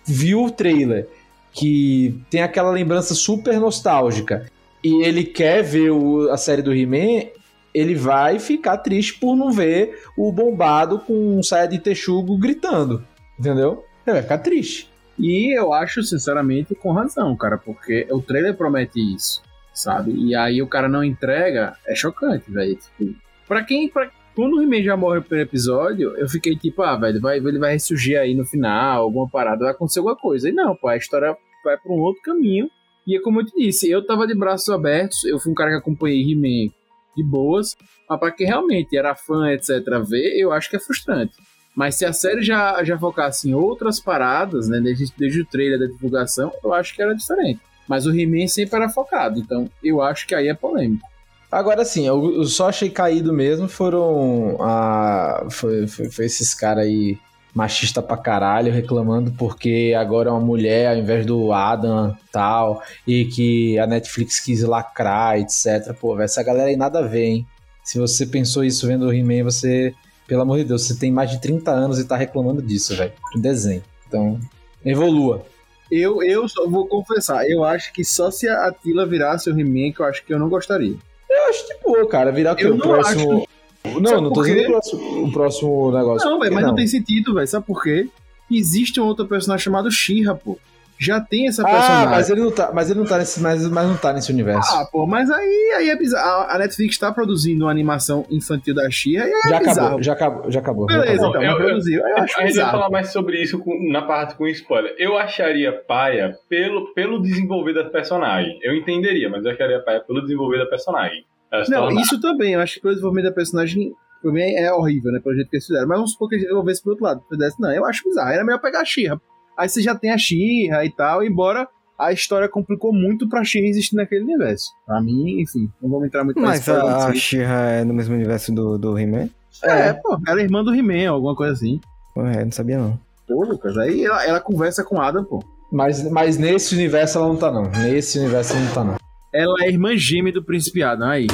[0.04, 1.08] viu o trailer,
[1.52, 4.46] que tem aquela lembrança super nostálgica,
[4.82, 7.28] e ele quer ver o- a série do He-Man,
[7.74, 13.04] ele vai ficar triste por não ver o bombado com um saia de texugo gritando,
[13.38, 13.84] entendeu?
[14.06, 14.90] Ele vai ficar triste.
[15.18, 20.12] E eu acho, sinceramente, com razão, cara, porque o trailer promete isso, sabe?
[20.12, 22.76] E aí o cara não entrega, é chocante, velho.
[22.76, 23.14] Tipo,
[23.46, 23.88] pra quem.
[23.88, 27.38] Pra, quando o He-Man já morre no primeiro episódio, eu fiquei tipo, ah, velho, vai,
[27.38, 30.48] ele vai ressurgir aí no final, alguma parada, vai acontecer alguma coisa.
[30.48, 32.68] E não, pô, a história vai pra um outro caminho.
[33.06, 35.70] E é como eu te disse, eu tava de braços abertos, eu fui um cara
[35.70, 36.72] que acompanhei He-Man
[37.16, 37.76] de boas,
[38.08, 39.68] mas pra quem realmente era fã, etc.,
[40.08, 41.34] ver, eu acho que é frustrante.
[41.74, 45.78] Mas se a série já, já focasse em outras paradas, né, desde, desde o trailer
[45.78, 47.60] da divulgação, eu acho que era diferente.
[47.88, 51.11] Mas o He-Man sempre era focado, então eu acho que aí é polêmico.
[51.52, 56.86] Agora sim, eu, eu só achei caído mesmo foram a, foi, foi, foi esses caras
[56.86, 57.18] aí
[57.54, 63.26] machista pra caralho reclamando porque agora é uma mulher ao invés do Adam tal e
[63.26, 65.94] que a Netflix quis lacrar, etc.
[66.00, 67.46] Pô, essa galera aí nada a ver, hein?
[67.84, 69.94] Se você pensou isso vendo o He-Man, você,
[70.26, 73.12] pelo amor de Deus, você tem mais de 30 anos e tá reclamando disso, velho.
[73.36, 73.82] Desenho.
[74.08, 74.40] Então,
[74.82, 75.44] evolua.
[75.90, 79.92] Eu, eu só vou confessar, eu acho que só se a Atila virasse o He-Man,
[79.92, 80.96] que eu acho que eu não gostaria.
[81.42, 82.30] Eu acho de boa, cara.
[82.32, 82.64] Virar o que?
[82.64, 83.48] Eu O não próximo.
[83.84, 86.30] Não, Sabe não tô dizendo o próximo, o próximo negócio.
[86.30, 86.74] Não, velho, mas não?
[86.74, 87.46] tem sentido, velho.
[87.48, 88.08] Sabe por quê?
[88.50, 90.58] Existe um outro personagem chamado She-Ra, pô.
[91.00, 92.06] Já tem essa personagem.
[92.06, 94.30] Ah, mas ele não tá, mas ele não tá nesse, mas, mas não tá nesse
[94.30, 94.72] universo.
[94.72, 96.42] Ah, pô, mas aí, aí é bizarro.
[96.44, 99.80] A- A Netflix tá produzindo uma animação infantil da She-Ra e aí já é bizarro.
[99.88, 100.86] acabou, já acabou, já acabou.
[100.88, 101.30] já Beleza, acabou.
[101.30, 102.00] então, Eu- eu- produziu.
[102.06, 104.94] Eu A acho gente vai falar mais sobre isso com- na parte com spoiler.
[104.96, 108.56] Eu acharia paia pelo, pelo desenvolver da personagem.
[108.62, 111.24] Eu entenderia, mas eu acharia paia pelo desenvolver da personagem.
[111.64, 112.54] Se Não, isso também.
[112.54, 115.20] Eu acho que pelo desenvolvimento da personagem também é horrível, né?
[115.20, 115.86] Pelo jeito que eles fizeram.
[115.86, 117.20] Mas vamos supor que eu visse pro outro lado.
[117.22, 118.30] Se fizesse, não, eu acho bizarro.
[118.30, 119.20] Era melhor pegar a She-Ra.
[119.56, 123.66] Aí você já tem a She-Ra e tal, embora a história complicou muito pra She-Ra
[123.66, 124.70] existir naquele universo.
[124.86, 127.24] Pra mim, enfim, não vamos entrar muito Mas spoiler a, a disso.
[127.24, 129.28] She-Ra é no mesmo universo do, do He-Man?
[129.62, 131.80] É, pô, ela é irmã do He-Man, alguma coisa assim.
[132.16, 132.98] É, não sabia não.
[133.28, 135.44] Pô, Lucas, aí ela, ela conversa com Adam, pô.
[135.70, 137.70] Mas, mas nesse universo ela não tá, não.
[137.70, 139.01] Nesse universo ela não tá, não.
[139.32, 141.26] Ela é irmã gêmea do Príncipe Adam, aí.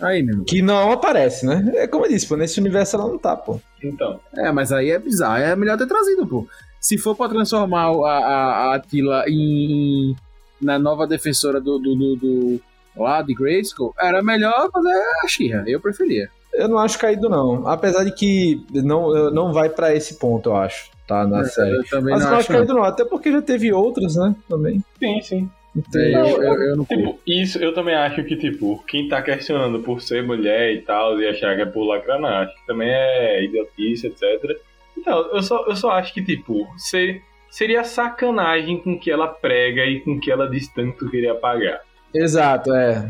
[0.00, 0.44] Aí, meu irmão.
[0.46, 1.70] Que não aparece, né?
[1.76, 3.60] É como eu disse, pô, nesse universo ela não tá, pô.
[3.82, 5.36] Então, É, mas aí é bizarro.
[5.42, 6.46] É melhor ter trazido, pô.
[6.80, 10.16] Se for pra transformar a, a, a Attila em,
[10.60, 12.60] na nova defensora do, do, do, do-
[12.96, 14.90] lá de Grayskull, era melhor fazer
[15.24, 15.62] a She-Ra.
[15.66, 16.28] Eu preferia.
[16.52, 17.66] Eu não acho caído, não.
[17.68, 21.26] Apesar de que não, não vai pra esse ponto, eu acho, tá?
[21.26, 21.76] Na série.
[21.76, 22.40] Eu também Mas não acho.
[22.40, 22.82] acho caído, não.
[22.82, 24.34] Até porque já teve outras, né?
[24.48, 24.84] Também.
[24.98, 25.50] sim, sim.
[25.74, 26.84] Então, eu, eu, eu não.
[26.84, 31.20] Tipo, isso eu também acho que, tipo, quem tá questionando por ser mulher e tal,
[31.20, 34.60] e achar que é por lacrar, não, acho que também é idiotice, etc.
[34.96, 39.84] Então, eu só, eu só acho que, tipo, ser, seria sacanagem com que ela prega
[39.86, 41.80] e com que ela diz tanto queria pagar.
[42.14, 43.08] Exato, é.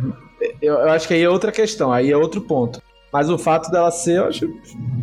[0.61, 2.81] Eu, eu acho que aí é outra questão, aí é outro ponto.
[3.13, 4.49] Mas o fato dela ser, eu acho.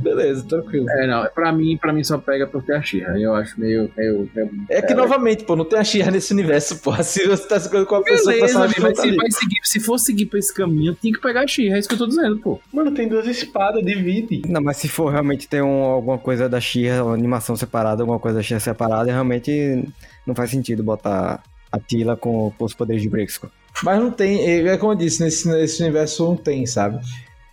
[0.02, 0.90] Beleza, tranquilo.
[0.90, 1.30] É, não.
[1.30, 3.20] Pra mim, pra mim só pega por ter a She-Ra.
[3.20, 3.92] Eu acho meio.
[3.96, 4.50] meio, meio...
[4.68, 6.92] É que, novamente, pô, não tem a Xirra nesse universo, pô.
[7.04, 9.18] Se você tá se com a pessoa, Beleza, amigo, mas tá se, ali.
[9.18, 11.76] vai seguir, se for seguir pra esse caminho, tem que pegar a She-Ra.
[11.76, 12.60] É isso que eu tô dizendo, pô.
[12.74, 14.42] Mano, tem duas espadas, divide.
[14.48, 18.20] Não, mas se for realmente ter um, alguma coisa da She-Ra, uma animação separada, alguma
[18.20, 19.88] coisa da She-Ra separada, realmente
[20.26, 23.52] não faz sentido botar a Tila com, com os poderes de Brixco.
[23.84, 27.00] Mas não tem, é é como eu disse, nesse, nesse universo não tem, sabe?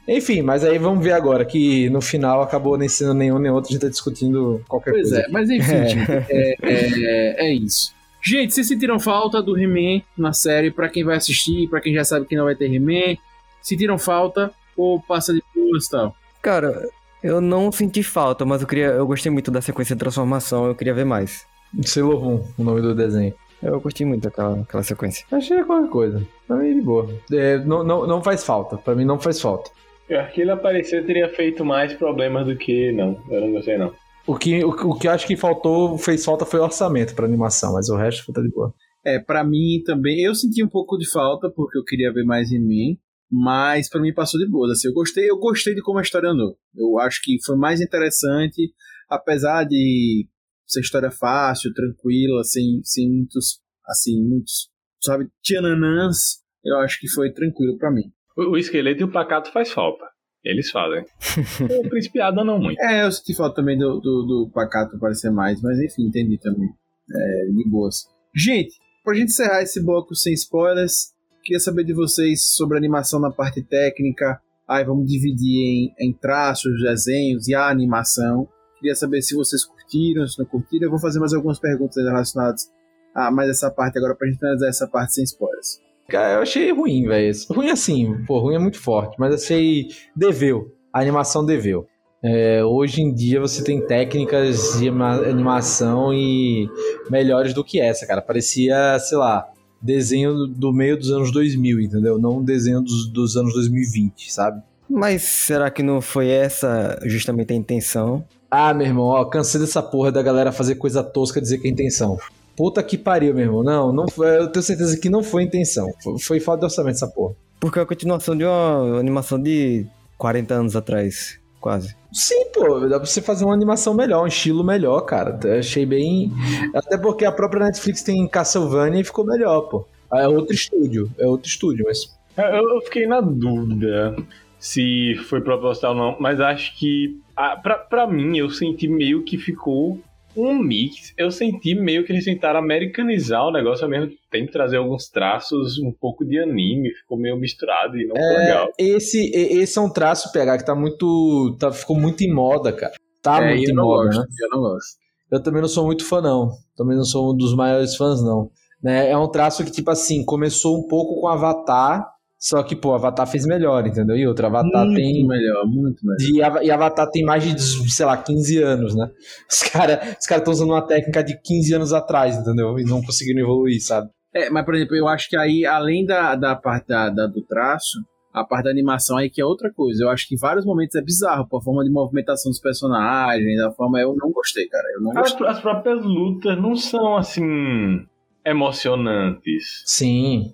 [0.08, 3.70] Enfim, mas aí vamos ver agora que no final acabou nem sendo nenhum nem outro,
[3.70, 5.24] a gente tá discutindo qualquer Pois coisa.
[5.24, 5.88] é, mas enfim, É.
[5.88, 7.94] gente, é, é, é isso.
[8.22, 10.70] Gente, vocês sentiram falta do He-Man na série?
[10.70, 13.16] Pra quem vai assistir, pra quem já sabe que não vai ter He-Man,
[13.62, 16.14] sentiram falta ou passa de boas e tal?
[16.42, 16.88] Cara,
[17.22, 18.86] eu não senti falta, mas eu queria.
[18.86, 21.44] Eu gostei muito da sequência de transformação, eu queria ver mais.
[21.82, 23.32] Sailor Moon, o nome do desenho.
[23.62, 25.24] Eu gostei muito daquela aquela sequência.
[25.32, 26.22] Achei qualquer coisa.
[26.46, 27.08] Pra mim, de boa.
[27.32, 28.76] É, não, não, não faz falta.
[28.76, 29.70] Pra mim, não faz falta.
[30.08, 33.20] Eu acho que ele aparecer teria feito mais problemas do que não.
[33.30, 33.94] Eu não gostei, não.
[34.26, 37.74] O que, o, o que eu acho que faltou, fez falta foi orçamento pra animação,
[37.74, 38.74] mas o resto tá de boa.
[39.04, 42.50] É, pra mim também, eu senti um pouco de falta porque eu queria ver mais
[42.50, 42.96] He-Man,
[43.30, 44.70] mas pra mim passou de boa.
[44.72, 46.56] Assim, eu gostei, eu gostei de como a história andou.
[46.74, 48.72] Eu acho que foi mais interessante,
[49.08, 50.26] apesar de
[50.66, 54.68] ser história fácil, tranquila, sem, sem muitos, assim, muitos,
[55.00, 58.12] sabe, tchananãs, eu acho que foi tranquilo pra mim.
[58.36, 60.04] O, o esqueleto e o pacato faz falta.
[60.46, 61.04] Eles fazem.
[61.84, 62.80] o príncipe Adam não muito.
[62.80, 66.68] É, eu senti falta também do, do, do Pacato parecer mais, mas enfim, entendi também.
[67.12, 68.04] É, de boas.
[68.34, 73.18] Gente, pra gente encerrar esse bloco sem spoilers, queria saber de vocês sobre a animação
[73.18, 74.40] na parte técnica.
[74.68, 78.48] Aí vamos dividir em, em traços, desenhos e a animação.
[78.78, 80.84] Queria saber se vocês curtiram, se não curtiram.
[80.86, 82.70] Eu vou fazer mais algumas perguntas relacionadas
[83.14, 85.80] a mais essa parte agora pra gente analisar essa parte sem spoilers.
[86.08, 87.32] Cara, eu achei ruim, velho.
[87.50, 89.88] Ruim assim, pô, ruim é muito forte, mas achei.
[90.14, 90.72] deveu.
[90.92, 91.86] A animação deveu.
[92.22, 96.68] É, hoje em dia você tem técnicas de animação e
[97.10, 98.22] melhores do que essa, cara.
[98.22, 99.46] Parecia, sei lá,
[99.82, 102.18] desenho do- do meio dos anos 2000, entendeu?
[102.18, 104.62] Não um desenho dos, dos anos 2020, sabe?
[104.88, 108.24] Mas será que não foi essa justamente a intenção?
[108.50, 111.70] Ah, meu irmão, ó, cansei dessa porra da galera fazer coisa tosca dizer que é
[111.70, 112.16] intenção.
[112.56, 113.62] Puta que pariu, meu irmão.
[113.62, 115.86] Não, não foi, eu tenho certeza que não foi intenção.
[116.02, 117.34] Foi, foi falta de orçamento essa porra.
[117.60, 119.86] Porque é a continuação de uma animação de
[120.18, 121.94] 40 anos atrás, quase.
[122.12, 125.38] Sim, pô, dá pra você fazer uma animação melhor, um estilo melhor, cara.
[125.44, 126.32] Eu achei bem.
[126.74, 129.86] Até porque a própria Netflix tem Castlevania e ficou melhor, pô.
[130.12, 132.16] É outro estúdio, é outro estúdio, mas.
[132.36, 134.14] Eu, eu fiquei na dúvida
[134.58, 139.22] se foi proposital ou não, mas acho que, ah, pra, pra mim, eu senti meio
[139.22, 140.00] que ficou
[140.36, 141.12] um mix.
[141.16, 145.78] Eu senti meio que eles tentaram americanizar o negócio ao mesmo tempo, trazer alguns traços,
[145.78, 148.68] um pouco de anime, ficou meio misturado e não ficou legal.
[148.78, 151.56] Esse, esse é um traço, PH, que tá muito.
[151.58, 152.92] Tá, ficou muito em moda, cara.
[153.22, 154.26] Tá É, muito eu em não moda, gosto, né?
[154.42, 154.96] eu não gosto.
[155.32, 156.50] Eu também não sou muito fã, não.
[156.76, 158.50] Também não sou um dos maiores fãs, não.
[158.82, 159.10] Né?
[159.10, 162.06] É um traço que, tipo assim, começou um pouco com Avatar,
[162.38, 164.16] só que, pô, Avatar fez melhor, entendeu?
[164.16, 165.26] E outra, Avatar muito tem.
[165.26, 166.60] melhor, muito melhor.
[166.62, 167.58] E, e Avatar tem mais de,
[167.90, 169.08] sei lá, 15 anos, né?
[169.50, 172.78] Os caras os cara estão usando uma técnica de 15 anos atrás, entendeu?
[172.78, 174.08] E não conseguiram evoluir, sabe?
[174.34, 177.42] É, mas por exemplo, eu acho que aí, além da, da parte da, da- do
[177.42, 177.98] traço,
[178.34, 180.04] a parte da animação aí que é outra coisa.
[180.04, 183.58] Eu acho que em vários momentos é bizarro, pô, a forma de movimentação dos personagens,
[183.62, 183.98] a forma.
[183.98, 184.84] Eu não gostei, cara.
[184.94, 185.46] Eu não As, gostei.
[185.46, 188.04] as próprias lutas não são assim
[188.44, 189.82] emocionantes.
[189.86, 190.52] Sim.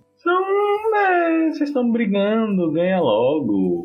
[1.53, 3.85] Vocês estão brigando, ganha logo.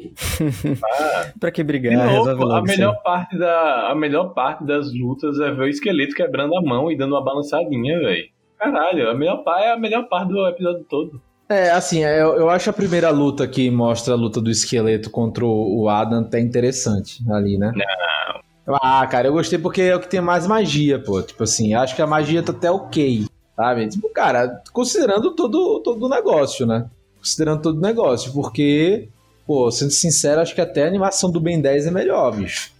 [1.39, 1.93] Pra que brigar?
[1.93, 2.55] novo, Resolve a logo.
[2.69, 2.77] aí.
[2.77, 6.91] melhor, parte da, a melhor parte das lutas é ver o esqueleto quebrando a mão
[6.91, 8.25] e dando uma balançadinha, velho.
[8.57, 11.21] Caralho, a melhor, pa- é a melhor parte do episódio todo.
[11.49, 15.45] É, assim, eu, eu acho a primeira luta que mostra a luta do esqueleto contra
[15.45, 17.71] o o Adam até interessante ali, né?
[17.75, 18.75] Não.
[18.81, 21.21] Ah, cara, eu gostei porque é o que tem mais magia, pô.
[21.21, 23.23] Tipo assim, acho que a magia tá até ok,
[23.55, 23.87] sabe?
[23.87, 26.85] Tipo, cara, considerando todo, todo o negócio, né?
[27.19, 29.09] Considerando todo o negócio, porque,
[29.45, 32.71] pô, sendo sincero, acho que até a animação do Ben 10 é melhor, bicho.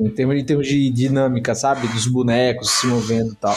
[0.00, 1.86] Em termos, em termos de dinâmica, sabe?
[1.88, 3.54] Dos bonecos se movendo e tal.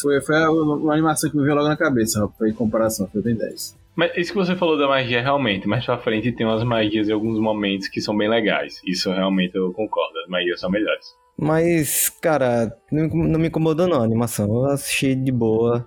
[0.00, 3.22] Foi, foi a- uma animação que me veio logo na cabeça, foi em comparação, foi
[3.22, 3.76] bem 10.
[3.94, 7.12] Mas isso que você falou da magia, realmente, mais pra frente tem umas magias em
[7.12, 8.80] alguns momentos que são bem legais.
[8.86, 11.06] Isso realmente eu concordo, as magias são melhores.
[11.38, 14.46] Mas, cara, não, não me incomodou não a animação.
[14.48, 15.86] Eu assisti de boa.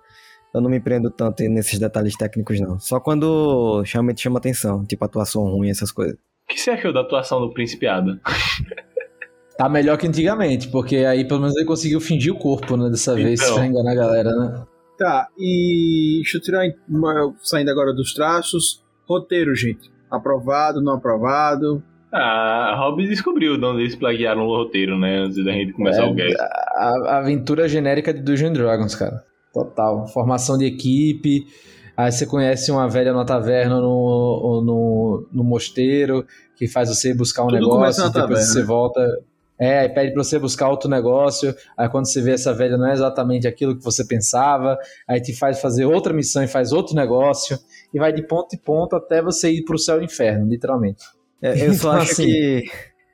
[0.53, 2.79] Eu não me prendo tanto nesses detalhes técnicos, não.
[2.79, 6.15] Só quando realmente chama atenção, tipo atuação ruim, essas coisas.
[6.15, 8.17] O que você achou da atuação do Príncipe Adam?
[9.57, 12.89] Tá melhor que antigamente, porque aí pelo menos ele conseguiu fingir o corpo, né?
[12.89, 13.55] Dessa vez, Então.
[13.55, 14.63] pra enganar a galera, né?
[14.97, 18.81] Tá, e deixa eu tirar uma- saindo agora dos traços.
[19.05, 19.91] Roteiro, gente.
[20.09, 21.83] Aprovado, não aprovado.
[22.09, 25.17] Ah, Rob descobriu de onde eles plagiaram o roteiro, né?
[25.25, 26.33] Antes da gente começar É, o game.
[26.39, 29.25] A, a aventura genérica de Dungeons and Dragons, cara.
[29.53, 30.07] Total.
[30.07, 31.45] Formação de equipe.
[31.97, 36.25] Aí você conhece uma velha na taverna no, ou no, no mosteiro
[36.55, 38.43] que faz você buscar um Tudo negócio, depois taverna.
[38.43, 39.01] você volta.
[39.61, 41.53] É, aí pede pra você buscar outro negócio.
[41.77, 44.77] Aí quando você vê essa velha não é exatamente aquilo que você pensava.
[45.07, 47.59] Aí te faz fazer outra missão e faz outro negócio.
[47.93, 51.03] E vai de ponto em ponto até você ir pro céu e inferno, literalmente.
[51.41, 52.65] É, eu só Então, acho assim- que.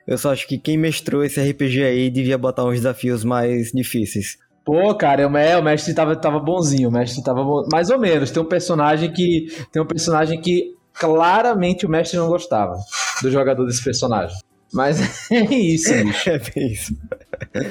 [0.06, 4.38] Eu só acho que quem mestrou esse RPG aí devia botar uns desafios mais difíceis.
[4.66, 8.32] Pô, cara, o, é, o mestre tava, tava bonzinho, o mestre tava mais ou menos.
[8.32, 12.74] Tem um personagem que tem um personagem que claramente o mestre não gostava
[13.22, 14.36] do jogador desse personagem.
[14.72, 14.98] Mas
[15.30, 16.28] é isso, bicho.
[16.30, 16.92] É bem isso.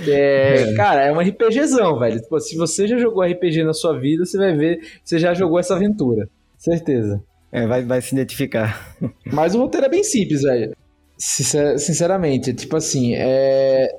[0.08, 2.22] É, cara, é um RPGzão, velho.
[2.22, 5.60] Tipo, se você já jogou RPG na sua vida, você vai ver, você já jogou
[5.60, 6.30] essa aventura.
[6.58, 7.22] Certeza.
[7.52, 8.96] É, vai, vai se identificar.
[9.34, 10.74] Mas o roteiro é bem simples, velho.
[11.18, 13.90] Sincer- Sinceramente, tipo assim, é...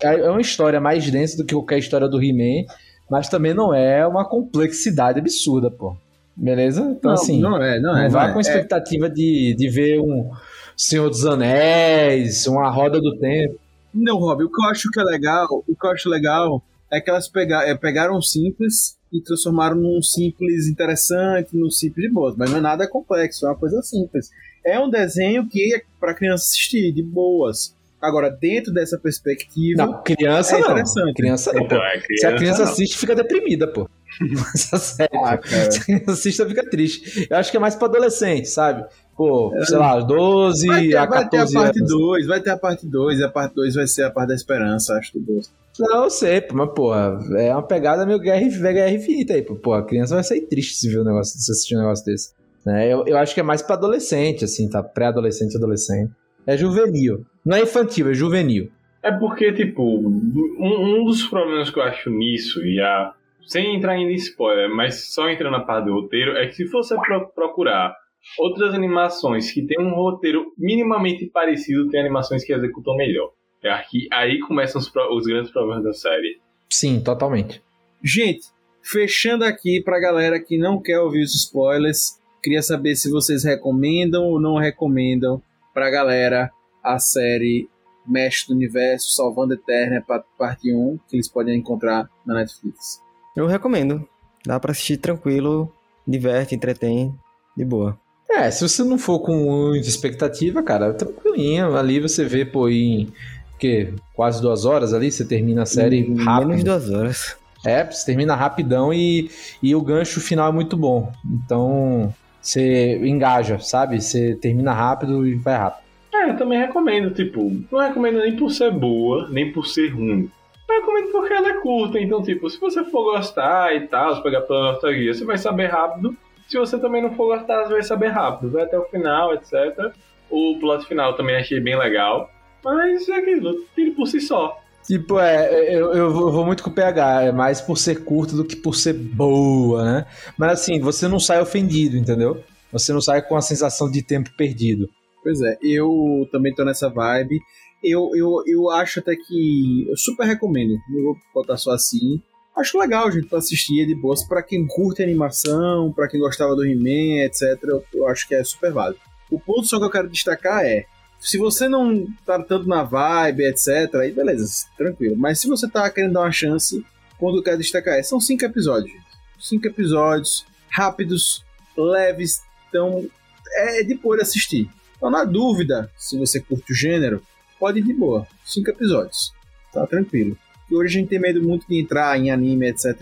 [0.00, 2.66] é uma história mais densa do que qualquer história do He-Man,
[3.10, 5.96] mas também não é uma complexidade absurda, pô.
[6.36, 6.82] Beleza?
[6.82, 8.08] Então, assim, não, não é, não é.
[8.08, 8.42] não com é.
[8.42, 10.30] expectativa de, de ver um
[10.76, 13.58] Senhor dos Anéis, uma Roda do Tempo.
[13.92, 17.00] Não, Rob, o que eu acho que é legal, o que eu acho legal é
[17.00, 17.30] que elas
[17.64, 22.58] é, pegaram o simples e transformaram num simples interessante, num simples de boas, mas não
[22.58, 24.30] é nada complexo, é uma coisa simples.
[24.66, 27.76] É um desenho que é para criança assistir, de boas.
[28.06, 30.66] Agora, dentro dessa perspectiva, Não, criança É não.
[30.66, 31.14] interessante.
[31.14, 31.66] Criança não, pô.
[31.66, 32.70] Então, é Se a criança não.
[32.70, 33.88] assiste, fica deprimida, pô.
[34.54, 35.16] Essa série.
[35.16, 35.40] Ah.
[35.42, 37.26] Se a criança assiste, ela fica triste.
[37.30, 38.84] Eu acho que é mais pra adolescente, sabe?
[39.16, 41.90] Pô, sei lá, 12 vai ter, a vai ter a 14 parte anos.
[41.90, 44.34] 2, vai ter a parte 2, e a parte 2 vai ser a parte da
[44.34, 45.52] esperança, acho que gosto.
[45.78, 48.40] Não, eu sei, pô, mas, porra, é uma pegada meio guerra,
[48.72, 49.54] guerra infinita aí, pô.
[49.56, 52.30] Pô, a criança vai sair triste se ver um negócio, se assistir um negócio desse.
[52.66, 52.92] Né?
[52.92, 54.82] Eu, eu acho que é mais pra adolescente, assim, tá?
[54.82, 56.10] Pré-adolescente, adolescente.
[56.46, 57.24] É juvenil.
[57.44, 58.70] Não é infantil, é juvenil.
[59.02, 63.12] É porque, tipo, um, um dos problemas que eu acho nisso, e a,
[63.46, 66.96] sem entrar em spoiler, mas só entrando na parte do roteiro, é que se você
[66.96, 67.94] pro- procurar
[68.38, 73.30] outras animações que têm um roteiro minimamente parecido, tem animações que executam melhor.
[73.62, 76.38] É aqui, aí começam os, os grandes problemas da série.
[76.70, 77.62] Sim, totalmente.
[78.02, 78.46] Gente,
[78.82, 84.24] fechando aqui pra galera que não quer ouvir os spoilers, queria saber se vocês recomendam
[84.24, 85.42] ou não recomendam
[85.74, 86.50] pra galera
[86.82, 87.68] a série
[88.06, 93.00] Mestre do Universo, Salvando Eterna, pa- parte 1, que eles podem encontrar na Netflix.
[93.36, 94.06] Eu recomendo.
[94.46, 95.72] Dá pra assistir tranquilo,
[96.06, 97.14] diverte, entretém,
[97.56, 97.98] de boa.
[98.30, 101.76] É, se você não for com muita expectativa, cara, tranquilinho.
[101.76, 103.12] Ali você vê, pô, em
[103.58, 106.48] que quase duas horas ali, você termina a série Em rápido.
[106.48, 107.36] Menos de duas horas.
[107.64, 109.30] É, você termina rapidão e,
[109.62, 111.10] e o gancho final é muito bom.
[111.24, 112.12] Então,
[112.44, 114.00] você engaja, sabe?
[114.00, 115.84] Você termina rápido e vai rápido.
[116.12, 120.30] É, eu também recomendo, tipo, não recomendo nem por ser boa, nem por ser ruim.
[120.68, 124.22] Eu recomendo porque ela é curta, então, tipo, se você for gostar e tal, se
[124.22, 126.16] pegar pela nostalgia, você vai saber rápido.
[126.46, 128.52] Se você também não for gostar, você vai saber rápido.
[128.52, 129.92] Vai até o final, etc.
[130.30, 132.30] O plot final também achei bem legal.
[132.62, 134.60] Mas é aquilo, tire por si só.
[134.86, 138.04] Tipo, é, eu, eu vou eu vou muito com o PH, é mais por ser
[138.04, 140.06] curta do que por ser boa, né?
[140.36, 142.42] Mas assim, você não sai ofendido, entendeu?
[142.70, 144.88] Você não sai com a sensação de tempo perdido.
[145.22, 147.40] Pois é, eu também tô nessa vibe.
[147.82, 149.86] Eu, eu, eu acho até que.
[149.88, 150.72] Eu super recomendo.
[150.94, 152.20] Eu vou botar só assim.
[152.56, 154.22] Acho legal, gente, pra assistir é de boas.
[154.22, 157.58] Pra quem curte animação, pra quem gostava do He-Man, etc.
[157.62, 159.00] Eu, eu acho que é super válido.
[159.30, 160.84] O ponto só que eu quero destacar é.
[161.24, 165.16] Se você não tá tanto na vibe, etc., aí beleza, tranquilo.
[165.16, 168.02] Mas se você tá querendo dar uma chance, o ponto que eu quero destacar é:
[168.02, 168.94] são cinco episódios.
[169.40, 171.42] Cinco episódios, rápidos,
[171.74, 173.08] leves, então
[173.56, 174.68] é de boa assistir.
[174.96, 177.22] Então, na dúvida, se você curte o gênero,
[177.58, 178.26] pode ir de boa.
[178.44, 179.32] Cinco episódios.
[179.72, 180.36] Tá tranquilo.
[180.70, 182.98] E hoje a gente tem medo muito de entrar em anime, etc.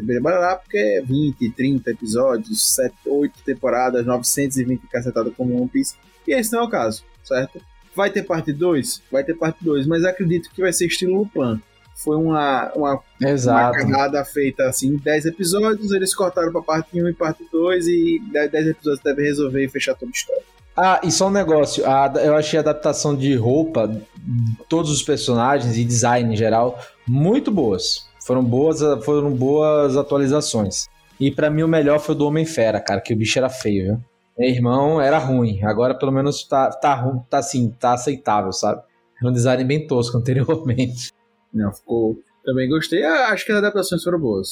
[0.62, 5.96] Porque é 20, 30 episódios, 7, 8 temporadas, 920 cacetadas como One Piece.
[6.26, 7.60] E esse não é o caso, certo?
[7.94, 9.02] Vai ter parte 2?
[9.10, 11.60] Vai ter parte 2, mas acredito que vai ser estilo Lupin.
[11.94, 13.78] Foi uma, uma uma Exato.
[13.78, 18.54] cagada feita assim, 10 episódios, eles cortaram pra parte 1 e parte 2 e 10
[18.68, 20.42] episódios devem resolver e fechar toda a história.
[20.74, 23.94] Ah, e só um negócio, a- eu achei a adaptação de roupa,
[24.70, 28.06] todos os personagens e design em geral, muito boas.
[28.26, 30.88] Foram boas, foram boas atualizações.
[31.20, 33.84] E pra mim o melhor foi o do Homem-Fera, cara, que o bicho era feio,
[33.84, 34.00] viu?
[34.38, 38.82] Meu irmão era ruim, agora pelo menos tá, tá, tá assim, tá aceitável, sabe?
[39.20, 41.12] Era um design bem tosco anteriormente.
[41.52, 42.16] Não, ficou.
[42.44, 43.04] Também gostei.
[43.04, 44.48] Ah, acho que as adaptações foram boas.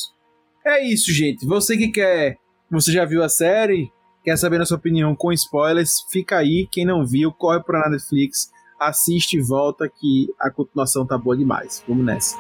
[0.65, 1.47] É isso, gente.
[1.47, 2.37] Você que quer.
[2.71, 3.91] Você já viu a série?
[4.23, 6.03] Quer saber a sua opinião com spoilers?
[6.13, 6.69] Fica aí.
[6.71, 11.83] Quem não viu, corre pra Netflix, assiste e volta que a continuação tá boa demais.
[11.89, 12.37] Vamos nessa.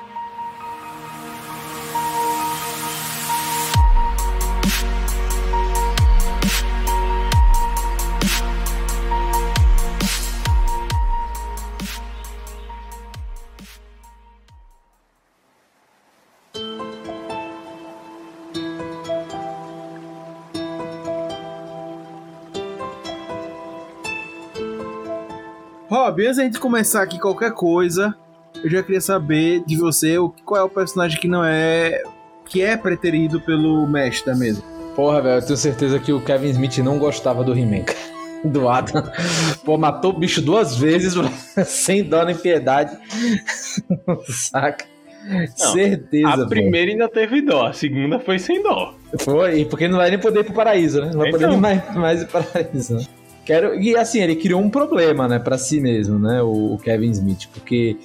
[25.90, 28.14] Rob, antes da gente começar aqui qualquer coisa,
[28.62, 32.02] eu já queria saber de você o- qual é o personagem que não é.
[32.46, 34.60] que é preterido pelo mestre da mesa.
[34.96, 37.84] Porra, velho, eu tenho certeza que o Kevin Smith não gostava do He-Man.
[38.44, 39.04] Do Adam.
[39.64, 41.12] Pô, matou o bicho duas vezes,
[41.66, 42.96] sem dó nem piedade.
[44.30, 44.84] Saca?
[45.28, 46.46] Não, certeza, A pô.
[46.48, 48.94] primeira ainda teve dó, a segunda foi sem dó.
[49.20, 51.10] Foi, porque não vai nem poder ir pro paraíso, né?
[51.12, 51.56] Não vai poder Então.
[51.58, 53.04] ir mais, mais ir pro paraíso, né?
[53.44, 57.10] Quero, e assim, ele criou um problema, né, pra si mesmo, né, o, o Kevin
[57.10, 57.96] Smith, porque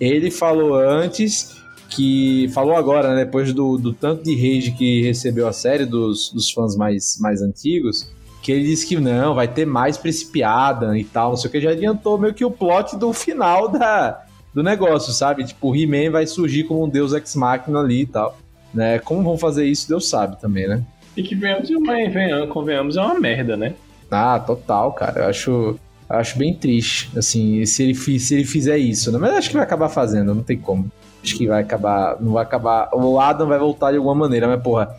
[0.00, 1.56] ele falou antes
[1.88, 2.48] que.
[2.54, 6.50] Falou agora, né, depois do, do tanto de rage que recebeu a série dos, dos
[6.50, 8.10] fãs mais, mais antigos,
[8.42, 11.60] que ele disse que não, vai ter mais Principiada e tal, não sei o que,
[11.60, 14.24] já adiantou meio que o plot do final da,
[14.54, 15.44] do negócio, sabe?
[15.44, 18.36] Tipo, o He-Man vai surgir como um deus ex-máquina ali e tal.
[18.72, 18.98] Né?
[18.98, 20.84] Como vão fazer isso, Deus sabe também, né?
[21.16, 23.74] E que venhamos, venhamos, convenhamos, é uma merda, né?
[24.10, 25.22] Ah, total, cara.
[25.22, 29.18] Eu acho, eu acho bem triste, assim, se ele, se ele fizer isso, né?
[29.18, 30.90] Mas acho que vai acabar fazendo, não tem como.
[31.22, 32.90] Acho que vai acabar, não vai acabar.
[32.94, 34.96] O Adam vai voltar de alguma maneira, mas porra,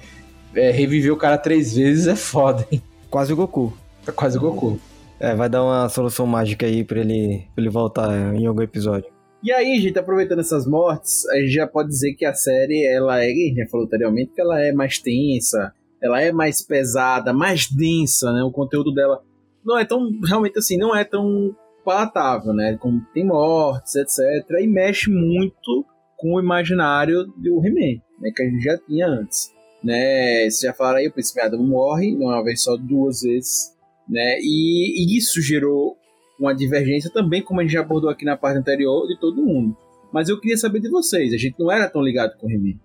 [0.54, 2.82] é, reviver o cara três vezes é foda, hein?
[3.10, 3.74] Quase o Goku.
[4.06, 4.80] Tá quase o Goku.
[5.20, 9.10] É, vai dar uma solução mágica aí pra ele, pra ele voltar em algum episódio.
[9.42, 13.24] E aí, gente, aproveitando essas mortes, a gente já pode dizer que a série, ela
[13.24, 17.34] é, a gente já falou anteriormente, que ela é mais tensa, ela é mais pesada,
[17.34, 18.44] mais densa, né?
[18.44, 19.22] O conteúdo dela
[19.64, 22.78] não é tão, realmente assim, não é tão palatável, né?
[22.78, 24.20] Como tem mortes, etc.
[24.60, 25.86] E mexe muito
[26.18, 28.32] com o imaginário do He-Man, né?
[28.36, 29.52] Que a gente já tinha antes,
[29.84, 30.42] né?
[30.42, 33.76] Vocês já falaram aí, o Príncipe Adam morre, não é uma vez só, duas vezes,
[34.08, 34.40] né?
[34.42, 35.98] E, e isso gerou
[36.40, 39.76] uma divergência também, como a gente já abordou aqui na parte anterior, de todo mundo.
[40.12, 42.80] Mas eu queria saber de vocês, a gente não era tão ligado com o He-Man.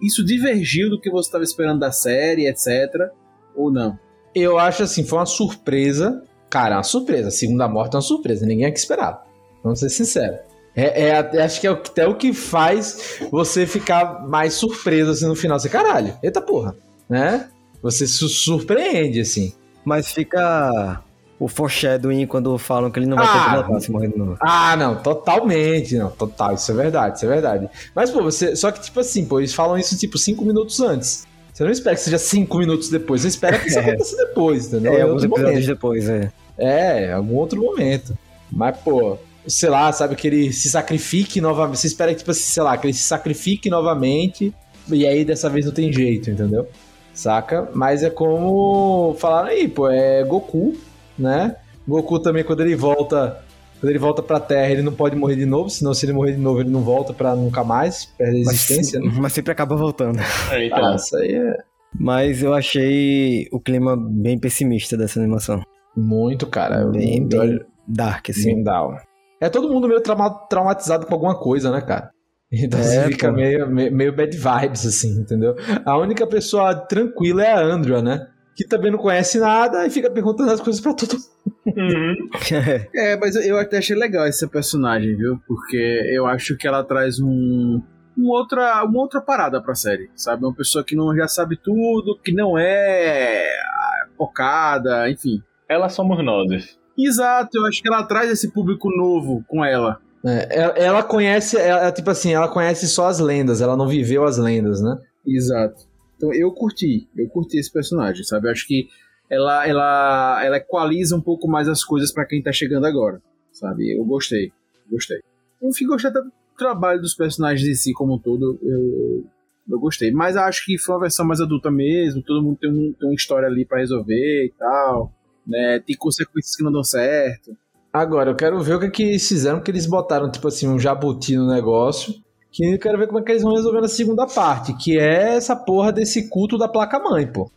[0.00, 3.10] Isso divergiu do que você estava esperando da série, etc.
[3.54, 3.98] Ou não?
[4.34, 6.22] Eu acho assim, foi uma surpresa.
[6.48, 7.28] Cara, uma surpresa.
[7.28, 8.46] A segunda morte é uma surpresa.
[8.46, 9.22] Ninguém é que esperava.
[9.62, 10.38] Vamos ser sinceros.
[10.74, 15.26] É, é até- acho que é até o que faz você ficar mais surpreso assim
[15.26, 15.58] no final.
[15.58, 16.76] Você, caralho, eita porra,
[17.08, 17.48] né?
[17.82, 19.52] Você se surpreende, assim.
[19.84, 21.02] Mas fica
[21.40, 24.36] o foreshadowing quando falam que ele não vai Ah, completar se morrer de novo.
[24.40, 27.68] Ah, não, totalmente, não, total, isso é verdade, isso é verdade.
[27.96, 28.54] Mas, pô, você.
[28.54, 31.26] Só que, tipo assim, pô, eles falam isso, tipo, cinco minutos antes.
[31.52, 33.82] Você não espera que seja cinco minutos depois, você espera que isso É.
[33.90, 34.92] aconteça depois, entendeu?
[34.92, 35.66] É, Em alguns episódios momento.
[35.66, 36.30] depois, é.
[36.56, 38.16] É, em algum outro momento.
[38.52, 39.16] Mas, pô,
[39.46, 41.78] sei lá, sabe, que ele se sacrifique novamente.
[41.80, 44.54] Você espera que, tipo assim, sei lá, que ele se sacrifique novamente.
[44.90, 46.66] E aí dessa vez não tem jeito, entendeu?
[47.14, 47.68] Saca?
[47.74, 50.74] Mas é como falaram aí, pô, é Goku,
[51.20, 51.56] né?
[51.86, 53.42] Goku também, quando ele volta.
[53.80, 56.32] Quando ele volta pra Terra, ele não pode morrer de novo, senão se ele morrer
[56.32, 59.10] de novo, ele não volta pra nunca mais, perde a Mas, existência, né?
[59.18, 60.18] mas sempre acaba voltando.
[60.52, 61.56] É, então, Ah, isso aí é
[61.98, 65.62] Mas eu achei o clima bem pessimista dessa animação.
[65.96, 66.84] muito, cara.
[66.88, 67.58] Bem, bem
[67.88, 68.42] dark, assim.
[68.56, 68.96] Sim, down.
[69.40, 72.10] É todo mundo meio trauma- traumatizado com alguma coisa, né, cara?
[72.52, 75.54] Então É, você fica meio, meio, meio bad vibes, assim, entendeu?
[75.86, 78.26] A única pessoa tranquila é a Andrea, né?
[78.54, 81.76] Que também não conhece nada e fica perguntando as coisas pra todo mundo.
[81.76, 82.16] uhum.
[82.94, 85.40] É, mas eu até achei legal essa personagem, viu?
[85.46, 87.80] Porque eu acho que ela traz um.
[88.16, 90.44] Uma outra, uma outra parada pra série, sabe?
[90.44, 95.42] Uma pessoa que não já sabe tudo, que não é ah, focada, enfim.
[95.68, 96.78] Elas somos nós.
[96.98, 100.00] Exato, eu acho que ela traz esse público novo com ela.
[100.24, 104.24] É, ela, ela conhece, ela, tipo assim, ela conhece só as lendas, ela não viveu
[104.24, 104.98] as lendas, né?
[105.26, 105.88] Exato.
[106.20, 108.46] Então eu curti, eu curti esse personagem, sabe?
[108.46, 108.88] Eu acho que
[109.30, 113.96] ela, ela, ela equaliza um pouco mais as coisas pra quem tá chegando agora, sabe?
[113.98, 114.52] Eu gostei,
[114.90, 115.20] gostei.
[115.62, 119.24] Eu fico até do trabalho dos personagens em si como um todo, eu,
[119.66, 120.10] eu gostei.
[120.10, 123.14] Mas acho que foi uma versão mais adulta mesmo, todo mundo tem, um, tem uma
[123.14, 125.10] história ali pra resolver e tal,
[125.46, 125.82] né?
[125.86, 127.56] Tem consequências que não dão certo.
[127.90, 130.78] Agora, eu quero ver o que, que eles fizeram, porque eles botaram, tipo assim, um
[130.78, 132.14] jabuti no negócio.
[132.52, 135.36] Que eu quero ver como é que eles vão resolver na segunda parte, que é
[135.36, 137.50] essa porra desse culto da placa-mãe, pô.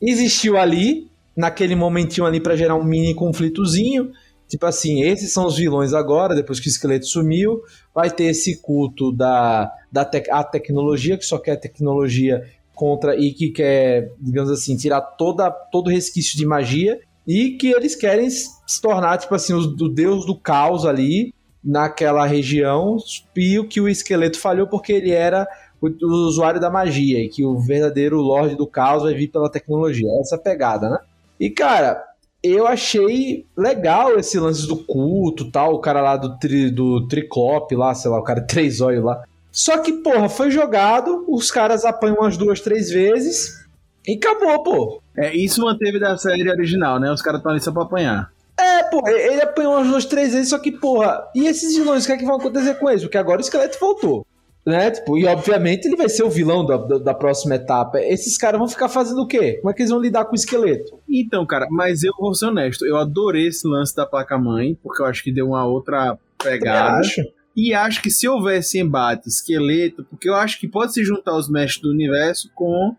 [0.00, 4.10] Existiu ali, naquele momentinho ali pra gerar um mini conflitozinho.
[4.48, 7.62] Tipo assim, esses são os vilões agora, depois que o esqueleto sumiu.
[7.94, 12.42] Vai ter esse culto da, da tec a tecnologia, que só quer tecnologia
[12.74, 16.98] contra e que quer, digamos assim, tirar toda, todo resquício de magia.
[17.26, 18.50] E que eles querem se
[18.82, 21.32] tornar, tipo assim, o, o deus do caos ali
[21.62, 22.96] naquela região.
[23.36, 25.46] E o que o esqueleto falhou porque ele era
[25.80, 27.18] o, o usuário da magia.
[27.18, 30.08] E que o verdadeiro Lorde do Caos vai vir pela tecnologia.
[30.20, 30.98] Essa pegada, né?
[31.38, 32.02] E, cara,
[32.42, 35.74] eu achei legal esse lance do culto tal.
[35.74, 39.22] O cara lá do, tri, do Triclope lá, sei lá, o cara três olhos lá.
[39.52, 43.60] Só que, porra, foi jogado, os caras apanham umas duas, três vezes
[44.06, 45.02] e acabou, pô.
[45.16, 47.10] É, isso manteve da série original, né?
[47.10, 48.30] Os caras estão ali só pra apanhar.
[48.60, 52.06] É, pô, ele apanhou umas duas, três vezes, só que, porra, e esses vilões, o
[52.06, 53.02] que é que vão acontecer com eles?
[53.02, 54.26] Porque agora o esqueleto voltou.
[54.66, 54.90] Né?
[54.90, 57.98] Tipo, e obviamente ele vai ser o vilão da, da, da próxima etapa.
[57.98, 59.54] Esses caras vão ficar fazendo o quê?
[59.54, 61.00] Como é que eles vão lidar com o esqueleto?
[61.08, 65.06] Então, cara, mas eu vou ser honesto, eu adorei esse lance da placa-mãe, porque eu
[65.06, 66.98] acho que deu uma outra pegada.
[66.98, 67.22] acho.
[67.56, 71.48] E acho que se houvesse embate esqueleto, porque eu acho que pode se juntar os
[71.48, 72.94] mestres do universo com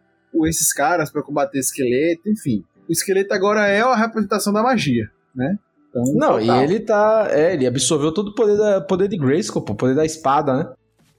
[0.46, 2.64] esses caras pra combater esqueleto, enfim.
[2.88, 5.58] O esqueleto agora é a representação da magia, né?
[5.90, 6.62] Então, Não, total.
[6.62, 7.28] e ele tá.
[7.32, 10.70] É, ele absorveu todo o poder, da, poder de Grayskull, o poder da espada, né?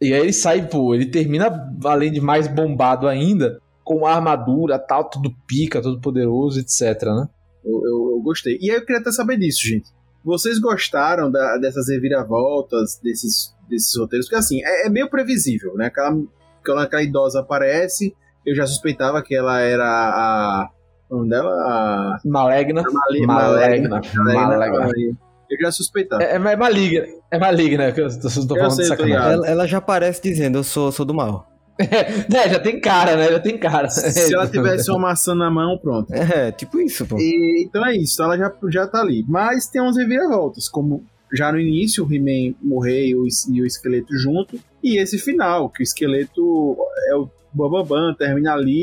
[0.01, 1.51] E aí ele sai, pô, ele termina,
[1.85, 7.29] além de mais bombado ainda, com a armadura, tal, tudo pica, todo poderoso, etc, né?
[7.65, 8.59] Eu, eu- eu gostei.
[8.61, 9.89] E aí eu queria até saber disso, gente.
[10.25, 14.27] Vocês gostaram da- dessas reviravoltas, desses, desses roteiros?
[14.27, 15.87] Porque assim, é, é meio previsível, né?
[15.87, 16.17] Aquela,
[16.65, 18.15] quando aquela idosa aparece,
[18.47, 20.69] eu já suspeitava que ela era a.
[21.13, 21.51] O nome dela?
[21.51, 22.19] A.
[22.25, 22.83] Malegna.
[22.83, 24.01] Mali- Malegna.
[24.15, 24.49] Malegna.
[24.49, 24.89] Malegna.
[25.51, 26.23] Eu já suspeitava.
[26.23, 27.05] É, é maligna.
[27.31, 29.33] É maligna que eu tô, tô falando sei, de ligado.
[29.33, 31.47] Ela, ela já aparece dizendo, eu sou, sou do mal.
[31.83, 33.31] É, já tem cara, né?
[33.33, 33.89] Já tem cara.
[33.91, 36.13] Se ela tivesse uma maçã na mão, pronto.
[36.15, 37.17] É, tipo isso, pô.
[37.19, 39.25] E, então é isso, ela já, já tá ali.
[39.29, 43.67] Mas tem uns reviravoltas, como já no início o He-Man morrer e o, e o
[43.67, 46.77] esqueleto junto, e esse final, que o esqueleto
[47.09, 48.83] é o Bambambam, termina ali,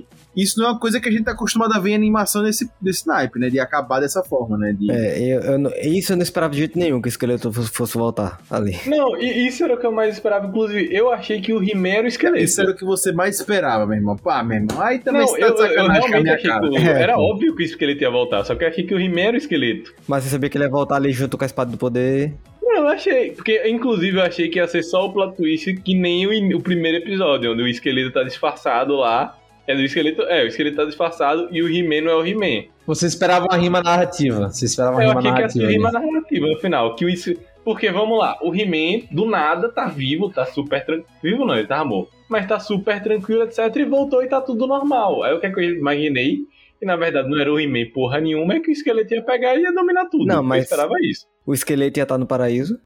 [0.00, 0.06] e
[0.36, 2.70] isso não é uma coisa que a gente tá acostumado a ver em animação desse,
[2.80, 3.48] desse naipe, né?
[3.50, 4.72] De acabar dessa forma, né?
[4.78, 7.70] De, É, eu, eu isso eu não esperava de jeito nenhum que o esqueleto fosse,
[7.70, 8.76] fosse voltar ali.
[8.86, 10.46] Não, e isso era o que eu mais esperava.
[10.46, 12.44] Inclusive, eu achei que o He-Man era o esqueleto.
[12.44, 14.16] Isso era o que você mais esperava, meu irmão.
[14.16, 14.80] Pá, meu irmão.
[14.80, 16.60] Aí também Não, você tá eu, de eu sacanagem com a realmente minha achei cara.
[16.60, 17.20] que o- É, era pô.
[17.22, 19.38] óbvio que o esqueleto ia voltar, só que eu achei que o He-Man era o
[19.38, 19.92] esqueleto.
[20.06, 22.34] Mas você sabia que ele ia voltar ali junto com a espada do poder.
[22.62, 23.30] Não, eu achei.
[23.32, 26.60] Porque, inclusive, eu achei que ia ser só o plot twist que nem o, o
[26.60, 29.34] primeiro episódio, onde o esqueleto tá disfarçado lá.
[29.68, 30.22] É do esqueleto.
[30.22, 32.68] É, o esqueleto tá disfarçado e o He-Man não é o He-Man.
[32.86, 34.48] Você esperava uma rima narrativa.
[34.48, 35.88] Você esperava uma Eu rima achei que ia ser narrativa.
[35.88, 36.96] rima narrativa no final.
[36.96, 41.06] Que o is- Porque, vamos lá, o He-Man, do nada, tá vivo, tá super tranquilo.
[41.22, 42.10] Vivo não, ele tá morto.
[42.30, 43.58] Mas tá super tranquilo, etc.
[43.76, 45.22] E voltou e tá tudo normal.
[45.22, 46.38] Aí o que, é que eu imaginei?
[46.80, 49.54] Que na verdade não era o He-Man porra nenhuma, é que o esqueleto ia pegar
[49.56, 50.24] e ia dominar tudo.
[50.24, 51.26] Não, Eu mas- esperava isso.
[51.44, 52.78] O esqueleto ia estar no paraíso.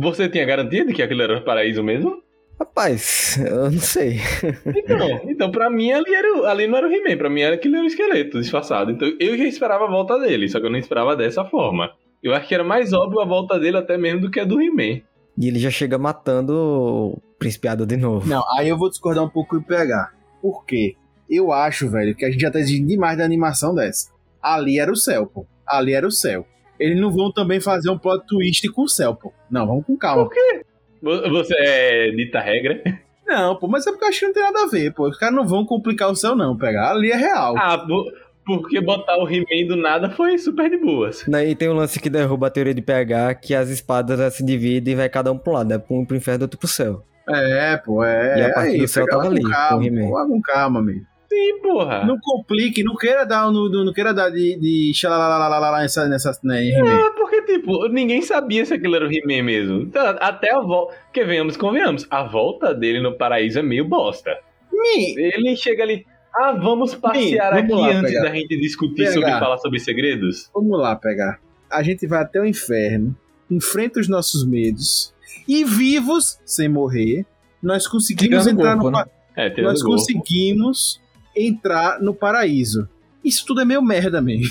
[0.00, 2.22] Você tinha garantia de que aquilo era o paraíso mesmo?
[2.58, 4.18] Rapaz, eu não sei.
[4.66, 7.54] Então, então pra mim ali, era, o- ali não era o He-Man, pra mim era
[7.56, 8.90] aquele era o esqueleto disfarçado.
[8.92, 11.90] Então eu já esperava a volta dele, só que eu não esperava dessa forma.
[12.22, 14.60] Eu acho que era mais óbvio a volta dele até mesmo do que a do
[14.62, 15.00] He-Man.
[15.38, 18.28] E ele já chega matando o Principiado de novo.
[18.28, 20.12] Não, aí eu vou discordar um pouco e pegar.
[20.40, 20.94] Por quê?
[21.28, 24.10] Eu acho, velho, que a gente já tá exigindo demais da animação dessa.
[24.40, 25.44] Ali era o céu, pô.
[25.66, 26.46] Ali era o céu.
[26.78, 29.32] Eles não vão também fazer um plot twist com o céu, pô.
[29.50, 30.24] Não, vamos com calma.
[30.24, 30.30] Vo-
[31.02, 32.80] Você é dita regra?
[33.26, 35.08] Não, pô, mas é porque eu acho que não tem nada a ver, pô.
[35.08, 36.56] Os caras não vão complicar o céu, não.
[36.56, 37.54] Pegar ali é real.
[37.56, 38.10] Ah, po-
[38.44, 41.24] porque botar o He-Man do nada foi super de boas.
[41.26, 44.44] Né, E tem um lance que derruba a teoria de PH, que as espadas se
[44.44, 45.72] dividem e vai cada um um lado.
[45.72, 47.04] É um pro inferno e outro pro céu.
[47.28, 48.38] É, pô, é.
[48.40, 50.08] E a parte aí, do céu tava ali, com com o calma, He-Man.
[50.10, 51.06] pô, com calma, amigo.
[51.32, 52.04] Sim, porra.
[52.04, 56.36] Não complique, não queira dar, no, no- não queira dar de, de xalalalala nessa, nessa,
[56.44, 56.90] né, He-Man.
[56.90, 57.10] É,
[57.42, 59.80] porque, tipo, ninguém sabia se aquilo era o He-Man mesmo.
[59.82, 60.94] Então, até a volta.
[61.04, 64.30] Porque venhamos, convenhamos, a volta dele no paraíso é meio bosta.
[64.72, 66.04] Mi, Ele chega ali.
[66.34, 68.22] Ah, vamos passear vamos aqui lá, antes pegar.
[68.24, 69.12] da gente discutir Pegar.
[69.12, 70.50] sobre falar sobre segredos.
[70.54, 71.38] Vamos lá pegar.
[71.70, 73.14] A gente vai até o inferno,
[73.50, 75.14] enfrenta os nossos medos
[75.46, 77.26] e vivos, sem morrer,
[77.62, 79.04] nós conseguimos Tirando entrar corpo, no né?
[79.04, 79.10] pa-
[79.42, 79.96] É, nós o gol.
[79.96, 81.00] conseguimos
[81.36, 82.88] entrar no paraíso.
[83.24, 84.50] Isso tudo é meio merda mesmo.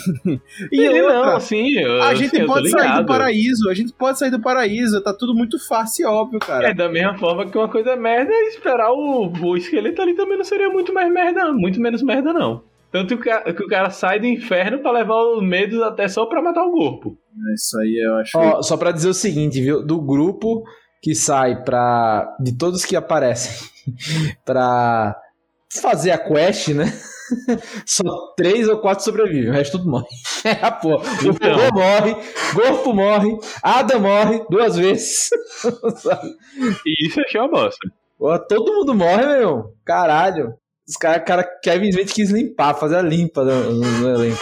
[0.72, 3.70] E Sim, outra, não, sim, eu, a gente sim, eu tô pode sair do paraíso,
[3.70, 6.70] a gente pode sair do paraíso, tá tudo muito fácil e óbvio, cara.
[6.70, 10.38] É da mesma forma que uma coisa é merda, esperar o, o esqueleto ali também
[10.38, 12.64] não seria muito mais merda, muito menos merda, não.
[12.92, 16.66] Tanto que o cara, sai do inferno pra levar os medos até só pra matar
[16.66, 17.18] o corpo.
[17.54, 18.38] Isso aí eu acho.
[18.38, 19.82] Ó, só pra dizer o seguinte, viu?
[19.86, 20.64] Do grupo
[21.02, 22.36] que sai pra.
[22.38, 23.66] De todos que aparecem
[24.46, 25.16] pra
[25.82, 26.92] fazer a quest, né?
[27.86, 28.04] Só
[28.36, 30.06] três ou quatro sobrevivem, o resto tudo morre.
[30.44, 30.98] É, pô.
[30.98, 31.34] O Então.
[31.60, 32.16] Fogô morre,
[32.56, 35.30] Gorpo morre, Ada morre duas vezes.
[36.86, 37.78] E isso eu achei uma bosta.
[38.18, 39.74] Pô, todo mundo morre, meu.
[39.86, 40.54] Caralho.
[40.88, 44.42] Os caras, cara, Kevin Smith quis limpar, fazer a limpa no, no- no elenco.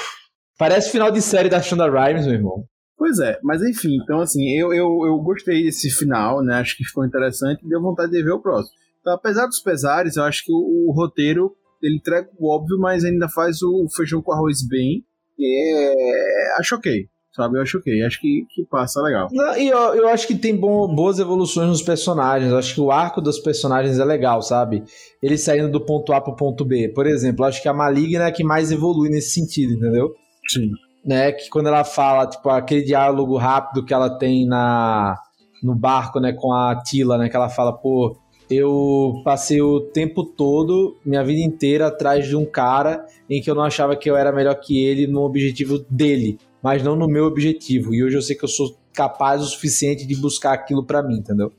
[0.57, 2.63] Parece final de série da Shonda Rhimes, meu irmão.
[2.97, 6.55] Pois é, mas enfim, então assim, eu, eu, eu gostei desse final, né?
[6.55, 8.73] Acho que ficou interessante e deu vontade de ver o próximo.
[8.99, 13.03] Então, apesar dos pesares, eu acho que o, o roteiro ele entrega o óbvio, mas
[13.03, 15.03] ainda faz o feijão com arroz bem.
[15.37, 17.57] E é, acho ok, sabe?
[17.57, 19.27] Eu acho ok, acho que, que passa legal.
[19.31, 22.51] Não, e eu, eu acho que tem bom- boas evoluções nos personagens.
[22.51, 24.83] Eu acho que o arco dos personagens é legal, sabe?
[25.23, 26.89] Eles saindo do ponto A pro ponto B.
[26.93, 30.09] Por exemplo, acho que a Maligna é a que mais evolui nesse sentido, entendeu?
[30.49, 30.71] Sim.
[31.05, 31.31] né?
[31.31, 35.15] Que quando ela fala, tipo, aquele diálogo rápido que ela tem na
[35.63, 38.15] no barco, né, com a Tila, né, que ela fala, pô,
[38.49, 43.55] eu passei o tempo todo, minha vida inteira, atrás de um cara em que eu
[43.55, 47.25] não achava que eu era melhor que ele no objetivo dele, mas não no meu
[47.25, 47.93] objetivo.
[47.93, 51.17] E hoje eu sei que eu sou capaz o suficiente de buscar aquilo para mim,
[51.17, 51.51] entendeu?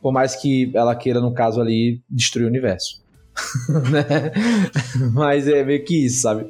[0.00, 3.02] Por mais que ela queira, no caso ali, destruir o universo.
[3.90, 4.32] né?
[5.12, 6.46] Mas é meio que isso, sabe?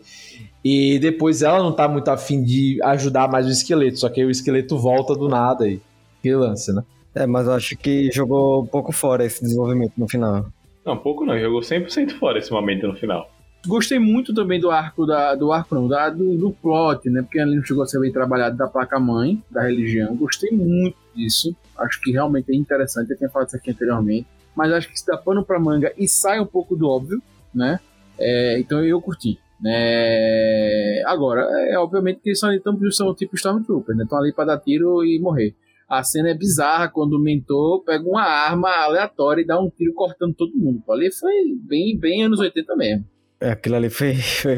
[0.64, 4.27] E depois ela não tá muito afim de ajudar mais o esqueleto, só que aí
[4.27, 5.81] o esqueleto volta do nada aí.
[6.22, 6.83] Que lance, né?
[7.15, 10.47] É, mas eu acho que jogou um pouco fora esse desenvolvimento no final.
[10.85, 13.31] Não, pouco não, jogou 100% fora esse momento no final.
[13.67, 17.23] Gostei muito também do arco da, do arco não, da, do, do plot, né?
[17.23, 20.15] Porque ali não chegou a ser bem trabalhado da placa mãe, da religião.
[20.17, 21.57] Gostei muito disso.
[21.79, 23.11] Acho que realmente é interessante.
[23.11, 24.27] Eu tinha falado isso aqui anteriormente.
[24.55, 27.23] Mas acho que se dá pano pra manga e sai um pouco do óbvio,
[27.55, 27.81] né?
[28.19, 29.39] É, então eu curti.
[29.61, 31.03] Né?
[31.07, 34.05] Agora, é obviamente que eles são, então, são tipo Stormtrooper, né?
[34.05, 35.55] Estão ali pra dar tiro e morrer.
[35.89, 39.93] A cena é bizarra quando o mentor pega uma arma aleatória e dá um tiro
[39.95, 40.82] cortando todo mundo.
[40.91, 43.05] Ali foi bem, bem anos 80 mesmo.
[43.41, 44.57] É, aquilo ali foi, foi,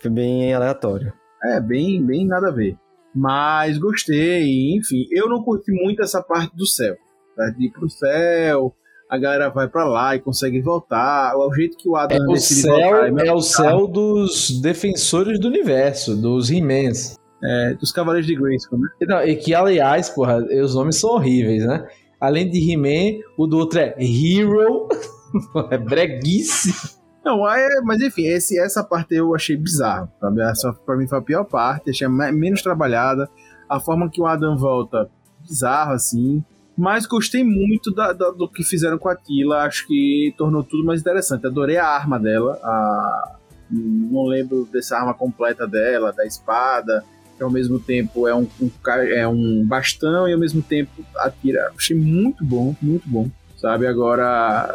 [0.00, 1.12] foi bem aleatório.
[1.42, 2.76] É, bem, bem nada a ver.
[3.14, 5.06] Mas gostei, enfim.
[5.10, 6.96] Eu não curti muito essa parte do céu.
[7.36, 7.50] Tá?
[7.50, 8.74] De ir pro céu,
[9.08, 11.36] a galera vai para lá e consegue voltar.
[11.36, 15.40] O jeito que o Adam é o céu, voltar, é, é o céu dos defensores
[15.40, 17.18] do universo, dos He-Mans.
[17.42, 18.88] É, dos Cavaleiros de Grayskull, né?
[19.02, 21.88] Não, e que, aliás, porra, os nomes são horríveis, né?
[22.20, 24.88] Além de He-Man, o do outro é Hero.
[25.70, 26.98] é breguice.
[27.24, 30.42] Não, é, mas enfim, esse, essa parte eu achei bizarra, sabe?
[30.42, 33.28] Essa pra mim foi a pior parte, achei menos trabalhada.
[33.68, 35.08] A forma que o Adam volta,
[35.46, 36.42] bizarro, assim.
[36.76, 40.84] Mas gostei muito da, da, do que fizeram com a Tila, acho que tornou tudo
[40.84, 41.46] mais interessante.
[41.46, 43.36] Adorei a arma dela, a...
[43.70, 47.04] não lembro dessa arma completa dela, da espada,
[47.40, 48.70] que ao mesmo tempo é um, um,
[49.14, 51.72] é um bastão e ao mesmo tempo atira.
[51.74, 53.86] Achei muito bom, muito bom, sabe?
[53.86, 54.70] Agora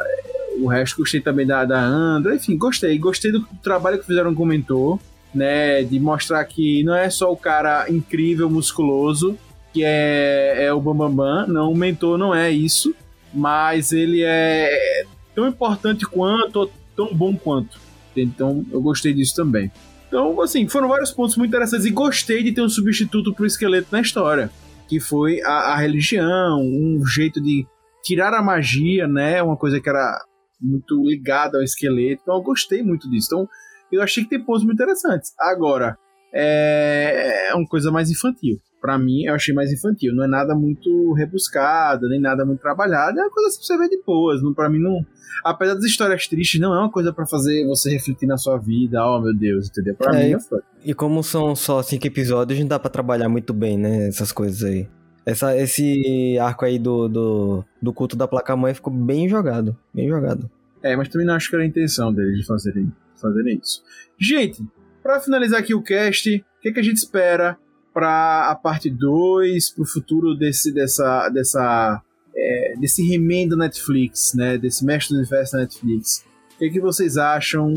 [0.59, 2.97] o resto gostei também da, da Andra, enfim, gostei.
[2.97, 4.99] Gostei do trabalho que fizeram com o mentor,
[5.32, 5.84] né?
[5.84, 9.38] De mostrar que não é só o cara incrível, musculoso,
[9.72, 11.16] que é, é o Bambambam.
[11.16, 11.53] Bam, Bam.
[11.53, 12.95] Não, o mentor não é isso,
[13.32, 15.05] mas ele é
[15.36, 17.80] tão importante quanto, tão bom quanto.
[18.18, 19.72] Então eu gostei disso também.
[20.16, 23.89] Então, assim, foram vários pontos muito interessantes e gostei de ter um substituto pro esqueleto
[23.91, 24.49] na história,
[24.88, 27.68] que foi a, a religião, um jeito de
[28.01, 29.43] tirar a magia, né?
[29.43, 30.24] Uma coisa que era
[30.61, 32.22] muito ligada ao esqueleto.
[32.22, 33.28] Então eu gostei muito disso.
[33.28, 33.49] Então
[33.91, 35.34] eu achei que tem pontos muito interessantes.
[35.38, 35.97] Agora,
[36.34, 38.55] é, é uma coisa mais infantil.
[38.86, 40.14] Para mim, eu achei mais infantil.
[40.14, 43.20] Não é nada muito rebuscado, nem nada muito trabalhado.
[43.20, 44.40] É uma coisa que você vê de boas.
[44.54, 45.04] Para mim, não.
[45.44, 49.04] Apesar das histórias tristes, não é uma coisa para fazer você refletir na sua vida.
[49.04, 49.96] Oh, meu Deus, entendeu?
[49.96, 50.60] Pra é, mim, foi.
[50.84, 54.08] E como são só cinco episódios, não dá para trabalhar muito bem, né?
[54.08, 54.88] Essas coisas aí.
[55.26, 59.76] Essa, esse arco aí do, do, do culto da placa-mãe ficou bem jogado.
[59.92, 60.48] Bem jogado.
[60.84, 63.82] É, mas também não acho que era a intenção deles de fazerem, fazerem isso.
[64.20, 64.64] Gente,
[65.02, 67.58] para finalizar aqui o cast, o que, que a gente espera
[67.96, 72.02] para a parte 2, para o futuro desse, dessa, dessa,
[72.36, 74.58] é, desse remendo Netflix, né?
[74.58, 76.26] Desse mestre do universo da Netflix.
[76.56, 77.74] O que, que vocês acham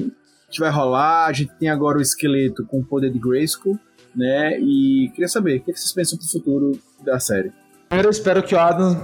[0.51, 1.27] que vai rolar?
[1.27, 3.79] A gente tem agora o esqueleto com o poder de Grayskull,
[4.13, 4.59] né?
[4.59, 6.73] E queria saber, o que, que vocês pensam para o futuro
[7.05, 7.53] da série?
[7.89, 8.97] Primeiro eu espero que o Adam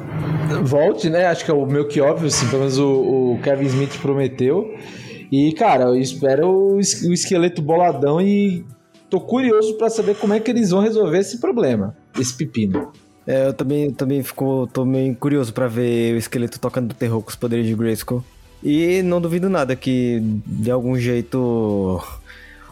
[0.65, 1.27] volte, né?
[1.27, 4.77] Acho que é o meu que óbvio, assim, pelo menos o, o Kevin Smith prometeu.
[5.31, 8.65] E, cara, eu espero o esqueleto boladão e
[9.15, 12.93] tô curioso para saber como é que eles vão resolver esse problema, esse pepino.
[13.25, 17.31] É, eu também, também fico, tô meio curioso para ver o esqueleto tocando terror com
[17.31, 18.25] os poderes de Grayskull.
[18.61, 22.03] E não duvido nada que, de algum jeito,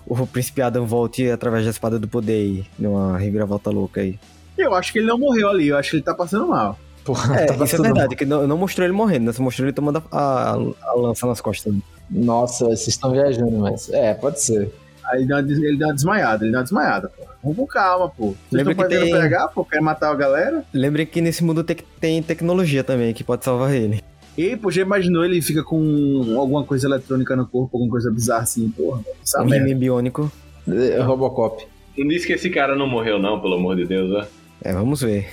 [0.05, 4.19] o Príncipe Adam volte através da Espada do Poder aí, numa reviravolta louca aí.
[4.59, 6.77] Eu acho que ele não morreu ali, eu acho que ele tá passando mal.
[7.05, 8.17] Porra, é, tá isso é verdade, mal.
[8.17, 9.33] que não, não, mostrou ele morrendo, né?
[9.33, 11.73] Só mostrou ele tomando a, a, a lança nas costas.
[12.11, 13.89] Nossa, vocês estão viajando, mas.
[13.91, 14.73] É, pode ser.
[15.13, 17.23] Aí ele deu, uma, ele deu uma desmaiada, ele deu uma desmaiada, pô.
[17.43, 18.29] Vamos com calma, pô.
[18.29, 19.13] Vocês Lembra que tem...
[19.13, 20.65] pegar, pô, quer matar a galera?
[20.73, 24.03] Lembre que nesse mundo tem, tem tecnologia também que pode salvar ele.
[24.39, 28.45] E, pô, já imaginou ele fica com alguma coisa eletrônica no corpo, alguma coisa bizarra
[28.45, 29.03] assim, porra.
[29.41, 30.33] Um rime biônico.
[30.67, 31.67] É, Robocop.
[31.99, 34.27] Não disse que esse cara não morreu não, pelo amor de Deus, né?
[34.63, 35.29] É, vamos ver.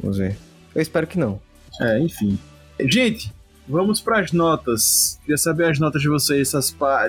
[0.00, 0.38] Vamos ver.
[0.74, 1.38] Eu espero que não.
[1.78, 2.38] É, enfim.
[2.80, 3.30] Gente,
[3.68, 5.18] vamos para as notas.
[5.20, 6.50] Queria saber as notas de vocês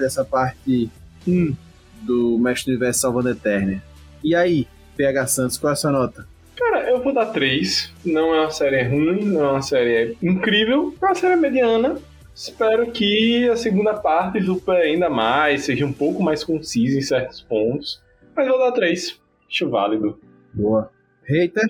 [0.01, 0.89] dessa parte
[1.25, 1.55] 1
[2.01, 3.81] do Mestre Universo Salvando Eterna.
[4.23, 6.27] E aí, PH Santos, qual é a sua nota?
[6.55, 7.93] Cara, eu vou dar 3.
[8.05, 11.97] Não é uma série ruim, não é uma série incrível, é uma série mediana.
[12.35, 17.41] Espero que a segunda parte supere ainda mais, seja um pouco mais concisa em certos
[17.41, 18.01] pontos.
[18.35, 19.19] Mas vou dar 3.
[19.49, 20.19] Acho válido.
[20.53, 20.89] Boa.
[21.23, 21.67] Hater?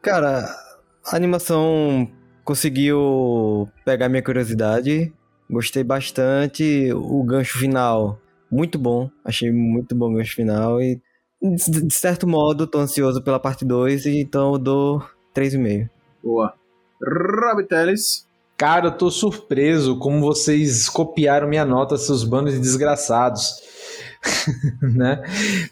[0.00, 0.44] Cara,
[1.04, 2.10] a animação
[2.44, 5.12] conseguiu pegar minha curiosidade.
[5.50, 6.92] Gostei bastante.
[6.92, 8.20] O gancho final,
[8.52, 9.10] muito bom.
[9.24, 10.80] Achei muito bom o gancho final.
[10.80, 11.00] E,
[11.40, 14.98] de de certo modo, tô ansioso pela parte 2, então eu dou
[15.34, 15.88] 3,5.
[16.22, 16.52] Boa.
[17.02, 18.28] Rob Teles?
[18.56, 23.60] Cara, eu tô surpreso como vocês copiaram minha nota, seus bandos de desgraçados.
[24.80, 25.20] né?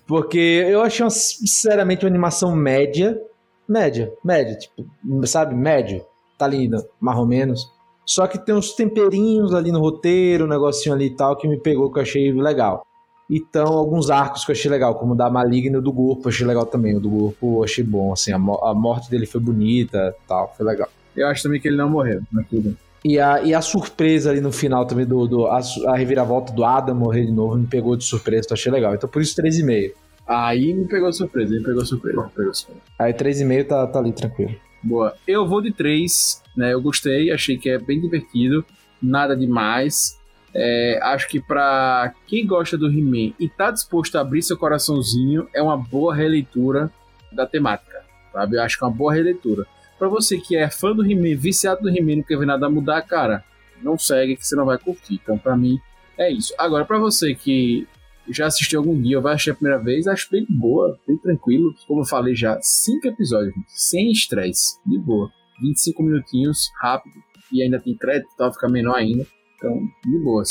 [0.07, 3.21] Porque eu achei, uma, sinceramente, uma animação média.
[3.69, 4.85] Média, média, tipo,
[5.27, 6.05] sabe, médio.
[6.37, 7.71] Tá linda, mais ou menos.
[8.05, 11.59] Só que tem uns temperinhos ali no roteiro, um negocinho ali e tal, que me
[11.59, 12.85] pegou, que eu achei legal.
[13.31, 16.29] Então, alguns arcos que eu achei legal, como o da Maligna e o do Grupo,
[16.29, 16.97] achei legal também.
[16.97, 20.53] O do Grupo eu achei bom, assim, a, mo- a morte dele foi bonita tal,
[20.57, 20.89] foi legal.
[21.17, 22.77] Eu acho também que ele não morreu, mas tudo.
[23.05, 26.65] E a, e a surpresa ali no final também, do, do a, a reviravolta do
[26.65, 28.95] Adam morrer de novo, me pegou de surpresa, então achei legal.
[28.95, 29.93] Então por isso 3,5.
[30.27, 32.23] Aí me pegou surpresa, me pegou surpresa.
[32.23, 32.83] me pegou surpresa.
[32.99, 34.55] Aí 3,5 tá, tá ali tranquilo.
[34.83, 35.15] Boa.
[35.27, 36.73] Eu vou de 3, né?
[36.73, 38.65] Eu gostei, achei que é bem divertido,
[39.03, 40.19] nada demais.
[40.53, 45.49] É, acho que pra quem gosta do He-Man e tá disposto a abrir seu coraçãozinho,
[45.55, 46.91] é uma boa releitura
[47.31, 48.03] da temática,
[48.33, 48.57] sabe?
[48.57, 49.67] Eu acho que é uma boa releitura.
[49.99, 53.03] Pra você que é fã do He-Man, viciado do He-Man, não quer ver nada mudar,
[53.03, 53.45] cara,
[53.83, 55.21] não segue que você não vai curtir.
[55.23, 55.79] Então, pra mim,
[56.19, 56.55] é isso.
[56.59, 57.87] Agora, pra você que
[58.33, 61.75] já assistiu algum dia ou vai assistir a primeira vez, acho bem boa, bem tranquilo.
[61.87, 65.31] Como eu falei já, cinco episódios, sem estresse, de boa.
[65.61, 67.15] 25 minutinhos, rápido,
[67.53, 69.27] e ainda tem crédito e tal, fica menor ainda.
[69.57, 70.51] Então, de boas.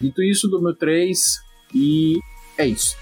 [0.00, 1.18] Dito isso, do meu 3,
[1.74, 2.18] e
[2.56, 2.96] é isso.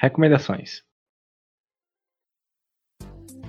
[0.00, 0.82] Recomendações.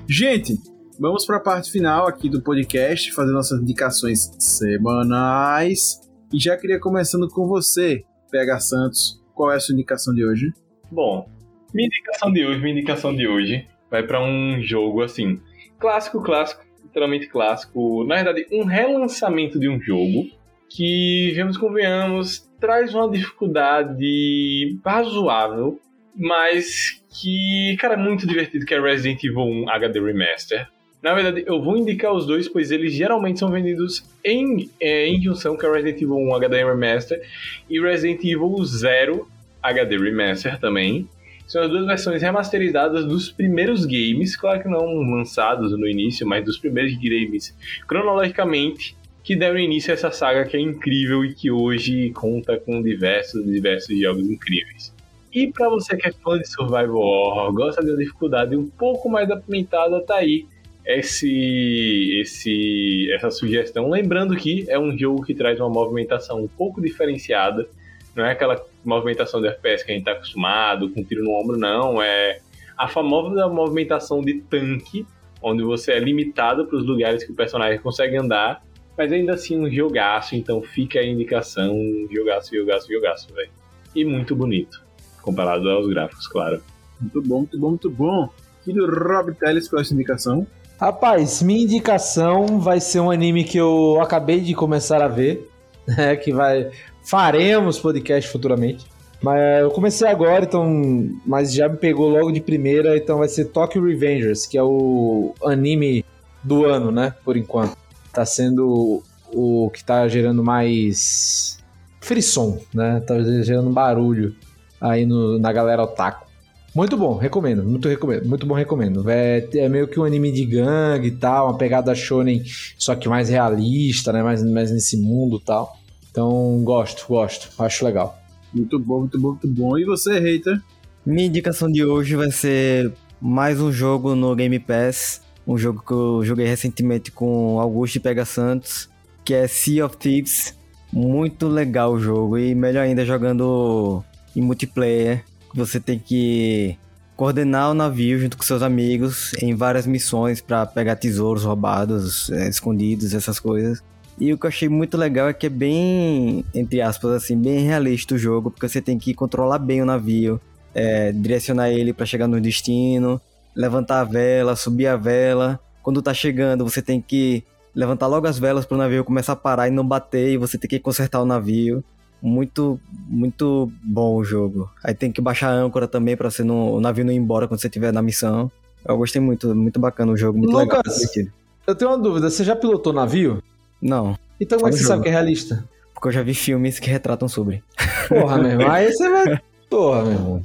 [0.08, 0.56] Gente,
[1.00, 6.02] vamos para a parte final aqui do podcast, fazer nossas indicações semanais.
[6.34, 9.24] E já queria começando com você, PH Santos.
[9.36, 10.52] Qual é a sua indicação de hoje?
[10.92, 11.30] Bom,
[11.72, 15.40] minha indicação de hoje, minha indicação de hoje vai pra um jogo assim,
[15.78, 18.04] clássico, clássico, literalmente clássico.
[18.06, 20.28] Na verdade, um relançamento de um jogo
[20.68, 25.80] que, vemos convenhamos, traz uma dificuldade razoável,
[26.16, 30.68] mas que, cara, é muito divertido, que é Resident Evil 1 HD Remaster.
[31.02, 35.22] Na verdade, eu vou indicar os dois, pois eles geralmente são vendidos em, é, em
[35.22, 37.22] junção, é Resident Evil 1 HD Remaster
[37.70, 39.28] e Resident Evil 0
[39.64, 41.08] HD Remaster também.
[41.48, 46.46] São as duas versões remasterizadas dos primeiros games, claro que não lançados no início, mas
[46.46, 47.58] dos primeiros games
[47.88, 52.82] cronologicamente que deram início a essa saga que é incrível e que hoje conta com
[52.82, 54.94] diversos diversos jogos incríveis.
[55.34, 59.10] E para você que é fã de survival horror, gosta de uma dificuldade um pouco
[59.10, 60.48] mais apimentada, tá aí
[60.86, 63.90] esse, esse, essa sugestão.
[63.90, 67.68] Lembrando que é um jogo que traz uma movimentação um pouco diferenciada.
[68.16, 71.58] Não é aquela movimentação de FPS que a gente está acostumado, com tiro no ombro,
[71.58, 72.02] não.
[72.02, 72.40] É
[72.76, 75.06] a famosa movimentação de tanque,
[75.44, 78.64] onde você é limitado para os lugares que o personagem consegue andar.
[78.98, 81.78] Mas ainda assim um jogaço, então fica a indicação,
[82.12, 83.52] jogaço, jogaço, jogaço, velho.
[83.96, 84.84] E muito bonito,
[85.22, 86.62] comparado aos gráficos, claro.
[87.00, 88.30] Muito bom, muito bom, muito bom.
[88.68, 90.46] E do Rob Teles, qual é a sua indicação?
[90.80, 95.50] Rapaz, minha indicação vai ser um anime que eu acabei de começar a ver,
[95.88, 96.70] né, que vai
[97.04, 98.86] faremos podcast futuramente.
[99.22, 103.46] Mas eu comecei agora, então, mas já me pegou logo de primeira, então vai ser
[103.46, 106.06] Tokyo Revengers, que é o anime
[106.42, 107.76] do ano, né, por enquanto.
[108.14, 109.04] Tá sendo
[109.34, 111.60] o que tá gerando mais
[112.00, 113.02] frisson, né?
[113.06, 114.36] Tá gerando barulho
[114.80, 116.30] aí no, na galera otaku.
[116.74, 119.10] Muito bom, recomendo, muito recomendo, muito bom, recomendo.
[119.10, 122.44] É, é meio que um anime de gangue e tal, uma pegada shonen,
[122.78, 124.22] só que mais realista, né?
[124.22, 125.76] Mais, mais nesse mundo e tal.
[126.12, 128.20] Então, gosto, gosto, acho legal.
[128.54, 129.78] Muito bom, muito bom, muito bom.
[129.78, 130.62] E você, hater?
[131.06, 135.22] Minha indicação de hoje vai ser mais um jogo no Game Pass.
[135.48, 138.88] Um jogo que eu joguei recentemente com Augusto e Pega Santos,
[139.26, 140.56] que é Sea of Thieves.
[140.94, 144.04] Muito legal o jogo e melhor ainda jogando
[144.40, 145.24] em multiplayer.
[145.54, 146.78] Você tem que
[147.16, 152.48] coordenar o navio junto com seus amigos em várias missões para pegar tesouros roubados, é,
[152.48, 153.84] escondidos, essas coisas.
[154.18, 157.60] E o que eu achei muito legal é que é bem, entre aspas, assim, bem
[157.60, 160.40] realista o jogo, porque você tem que controlar bem o navio,
[160.74, 163.20] é, direcionar ele para chegar no destino,
[163.56, 165.60] levantar a vela, subir a vela.
[165.82, 169.68] Quando tá chegando, você tem que levantar logo as velas pro navio começar a parar
[169.68, 171.84] e não bater e você ter que consertar o navio.
[172.22, 174.70] Muito, muito bom o jogo.
[174.84, 177.48] Aí tem que baixar a âncora também pra você não, o navio não ir embora
[177.48, 178.52] quando você estiver na missão.
[178.86, 180.78] Eu gostei muito, muito bacana o jogo, muito legal.
[180.78, 180.96] Lucas!
[180.96, 181.32] divertido.
[181.66, 183.42] Eu tenho uma dúvida, você já pilotou navio?
[183.82, 185.04] Não, Então como é que você no sabe jogo.
[185.04, 185.64] que é realista?
[185.94, 187.62] porque eu já vi filmes que retratam sobre.
[188.08, 189.42] Porra, meu irmão, aí você vai...
[189.70, 190.42] Porra, meu irmão.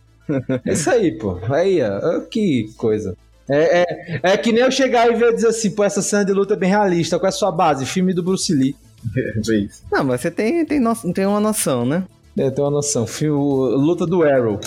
[0.64, 1.38] É isso aí, pô.
[1.48, 3.16] Aí, ó, que coisa.
[3.48, 6.32] É, é, é que nem eu chegar e ver dizer assim, pô, essa cena de
[6.32, 7.18] luta é bem realista.
[7.18, 7.86] Qual é a sua base?
[7.86, 8.74] Filme do Bruce Lee.
[9.46, 9.82] Vê isso.
[9.90, 12.04] Não, mas você tem, tem, no- tem uma noção, né?
[12.36, 13.06] É, tem uma noção.
[13.06, 13.38] Filme,
[13.76, 14.58] luta do Arrow.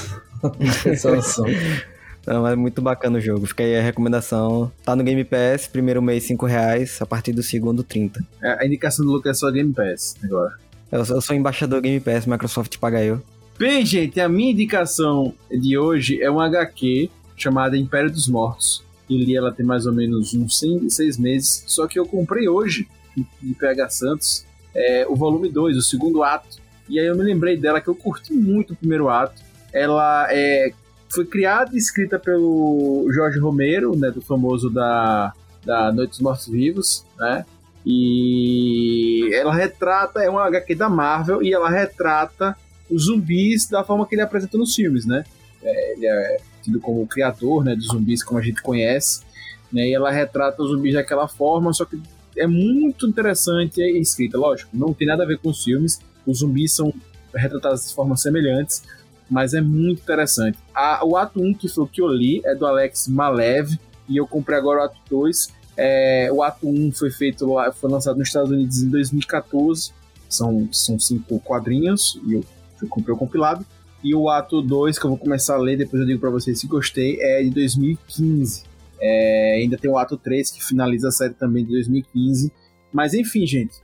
[0.86, 1.46] Essa noção.
[2.26, 3.46] Não, mas é muito bacana o jogo.
[3.46, 4.72] Fica aí a recomendação.
[4.84, 8.24] Tá no Game Pass, primeiro mês 5 reais, a partir do segundo 30.
[8.42, 10.54] É, A indicação do Lucas é só Game Pass agora.
[10.92, 13.22] Eu, eu sou embaixador Game Pass, Microsoft paga eu.
[13.58, 18.84] Bem, gente, a minha indicação de hoje é uma HQ chamada Império dos Mortos.
[19.10, 22.48] Eu li ela tem mais ou menos uns 5, 6 meses, só que eu comprei
[22.48, 22.88] hoje,
[23.42, 24.46] de PH Santos,
[24.76, 26.58] é, o volume 2, o segundo ato.
[26.90, 29.42] E aí eu me lembrei dela que eu curti muito o primeiro ato.
[29.74, 30.72] Ela é,
[31.10, 35.34] foi criada e escrita pelo Jorge Romero, né, do famoso da,
[35.66, 37.46] da Noite dos Mortos Vivos, né?
[37.86, 42.56] E ela retrata, é uma HQ da Marvel, e ela retrata
[42.90, 45.24] os zumbis da forma que ele apresenta nos filmes, né?
[45.64, 49.22] É, ele é tido como o criador né, dos zumbis como a gente conhece,
[49.72, 49.88] né?
[49.88, 52.00] E ela retrata os zumbis daquela forma, só que
[52.38, 56.40] é muito interessante a escrita, lógico, não tem nada a ver com os filmes, os
[56.40, 56.94] zumbis são
[57.34, 58.84] retratados de formas semelhantes,
[59.30, 60.58] mas é muito interessante.
[60.74, 63.78] A- o ato 1, que foi o que eu li, é do Alex Malev,
[64.10, 65.50] e eu comprei agora o ato 2.
[65.76, 69.92] É, o ato 1 foi feito foi lançado nos Estados Unidos em 2014.
[70.30, 72.44] São, são cinco quadrinhos, e eu,
[72.82, 73.66] eu comprei o compilado.
[74.04, 76.60] E o ato 2, que eu vou começar a ler, depois eu digo pra vocês
[76.60, 78.64] se gostei, é de 2015.
[79.00, 82.52] É, ainda tem o ato 3, que finaliza a série também de 2015.
[82.92, 83.76] Mas enfim, gente,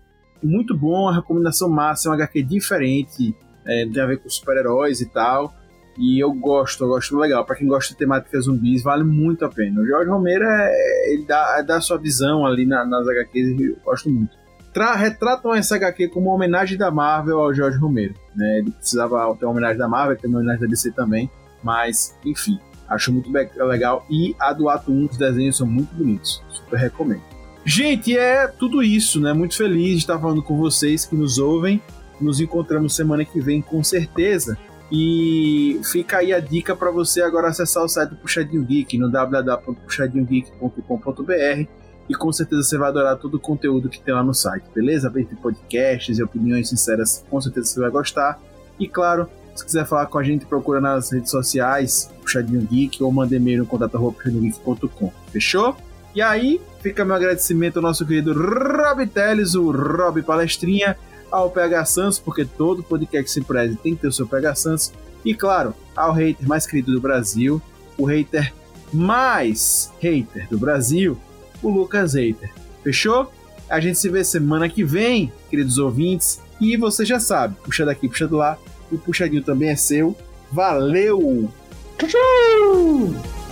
[0.42, 3.36] muito bom, a recomendação massa, é uma HQ diferente,
[3.66, 5.54] é, tem a ver com super-heróis e tal.
[5.98, 7.46] E eu gosto, eu gosto legal.
[7.46, 9.80] Pra quem gosta de temática zumbis, vale muito a pena.
[9.80, 13.64] O Jorge Romero, é, ele dá, dá a sua visão ali na- nas HQs e
[13.66, 14.36] eu gosto muito.
[14.74, 18.16] Tra retratam essa HQ como uma homenagem da Marvel ao Jorge Romero.
[18.36, 18.58] Né?
[18.60, 21.30] Ele precisava ter uma homenagem da Marvel, ter uma homenagem da DC também.
[21.62, 24.06] Mas, enfim, acho muito legal.
[24.10, 26.42] E a do ato 1, os desenhos são muito bonitos.
[26.50, 27.22] Super recomendo.
[27.66, 29.32] Gente, é tudo isso, né?
[29.34, 31.82] Muito feliz de estar falando com vocês que nos ouvem.
[32.20, 34.58] Nos encontramos semana que vem, com certeza.
[34.92, 39.10] E fica aí a dica para você agora acessar o site do Puxadinho Geek no
[39.10, 44.66] www.puxadinhogeek.com.br e com certeza você vai adorar todo o conteúdo que tem lá no site,
[44.74, 45.12] beleza?
[45.16, 48.40] Entre podcasts e opiniões sinceras, com certeza você vai gostar.
[48.78, 53.12] E claro, se quiser falar com a gente, procura nas redes sociais, Puxadinho Geek, ou
[53.12, 55.12] manda e-mail no contato.puxadinhogeek.com.
[55.32, 55.76] Fechou?
[56.16, 60.98] E aí, fica meu agradecimento ao nosso querido Rob Teles, o Rob Palestrinha,
[61.32, 64.56] ao PH Santos, porque todo podcast que se preze tem que ter o seu PH
[64.56, 64.94] Santos.
[65.26, 67.62] E claro, ao hater mais querido do Brasil,
[67.98, 68.54] o hater
[68.92, 71.18] mais hater do Brasil,
[71.62, 72.52] o Lucas Hater.
[72.84, 73.32] Fechou?
[73.70, 76.40] A gente se vê semana que vem, queridos ouvintes.
[76.62, 78.58] E você já sabe, puxa daqui, puxa do lá.
[78.94, 80.16] O puxadinho também é seu.
[80.52, 81.50] Valeu!
[81.98, 83.43] Tchau, tchau!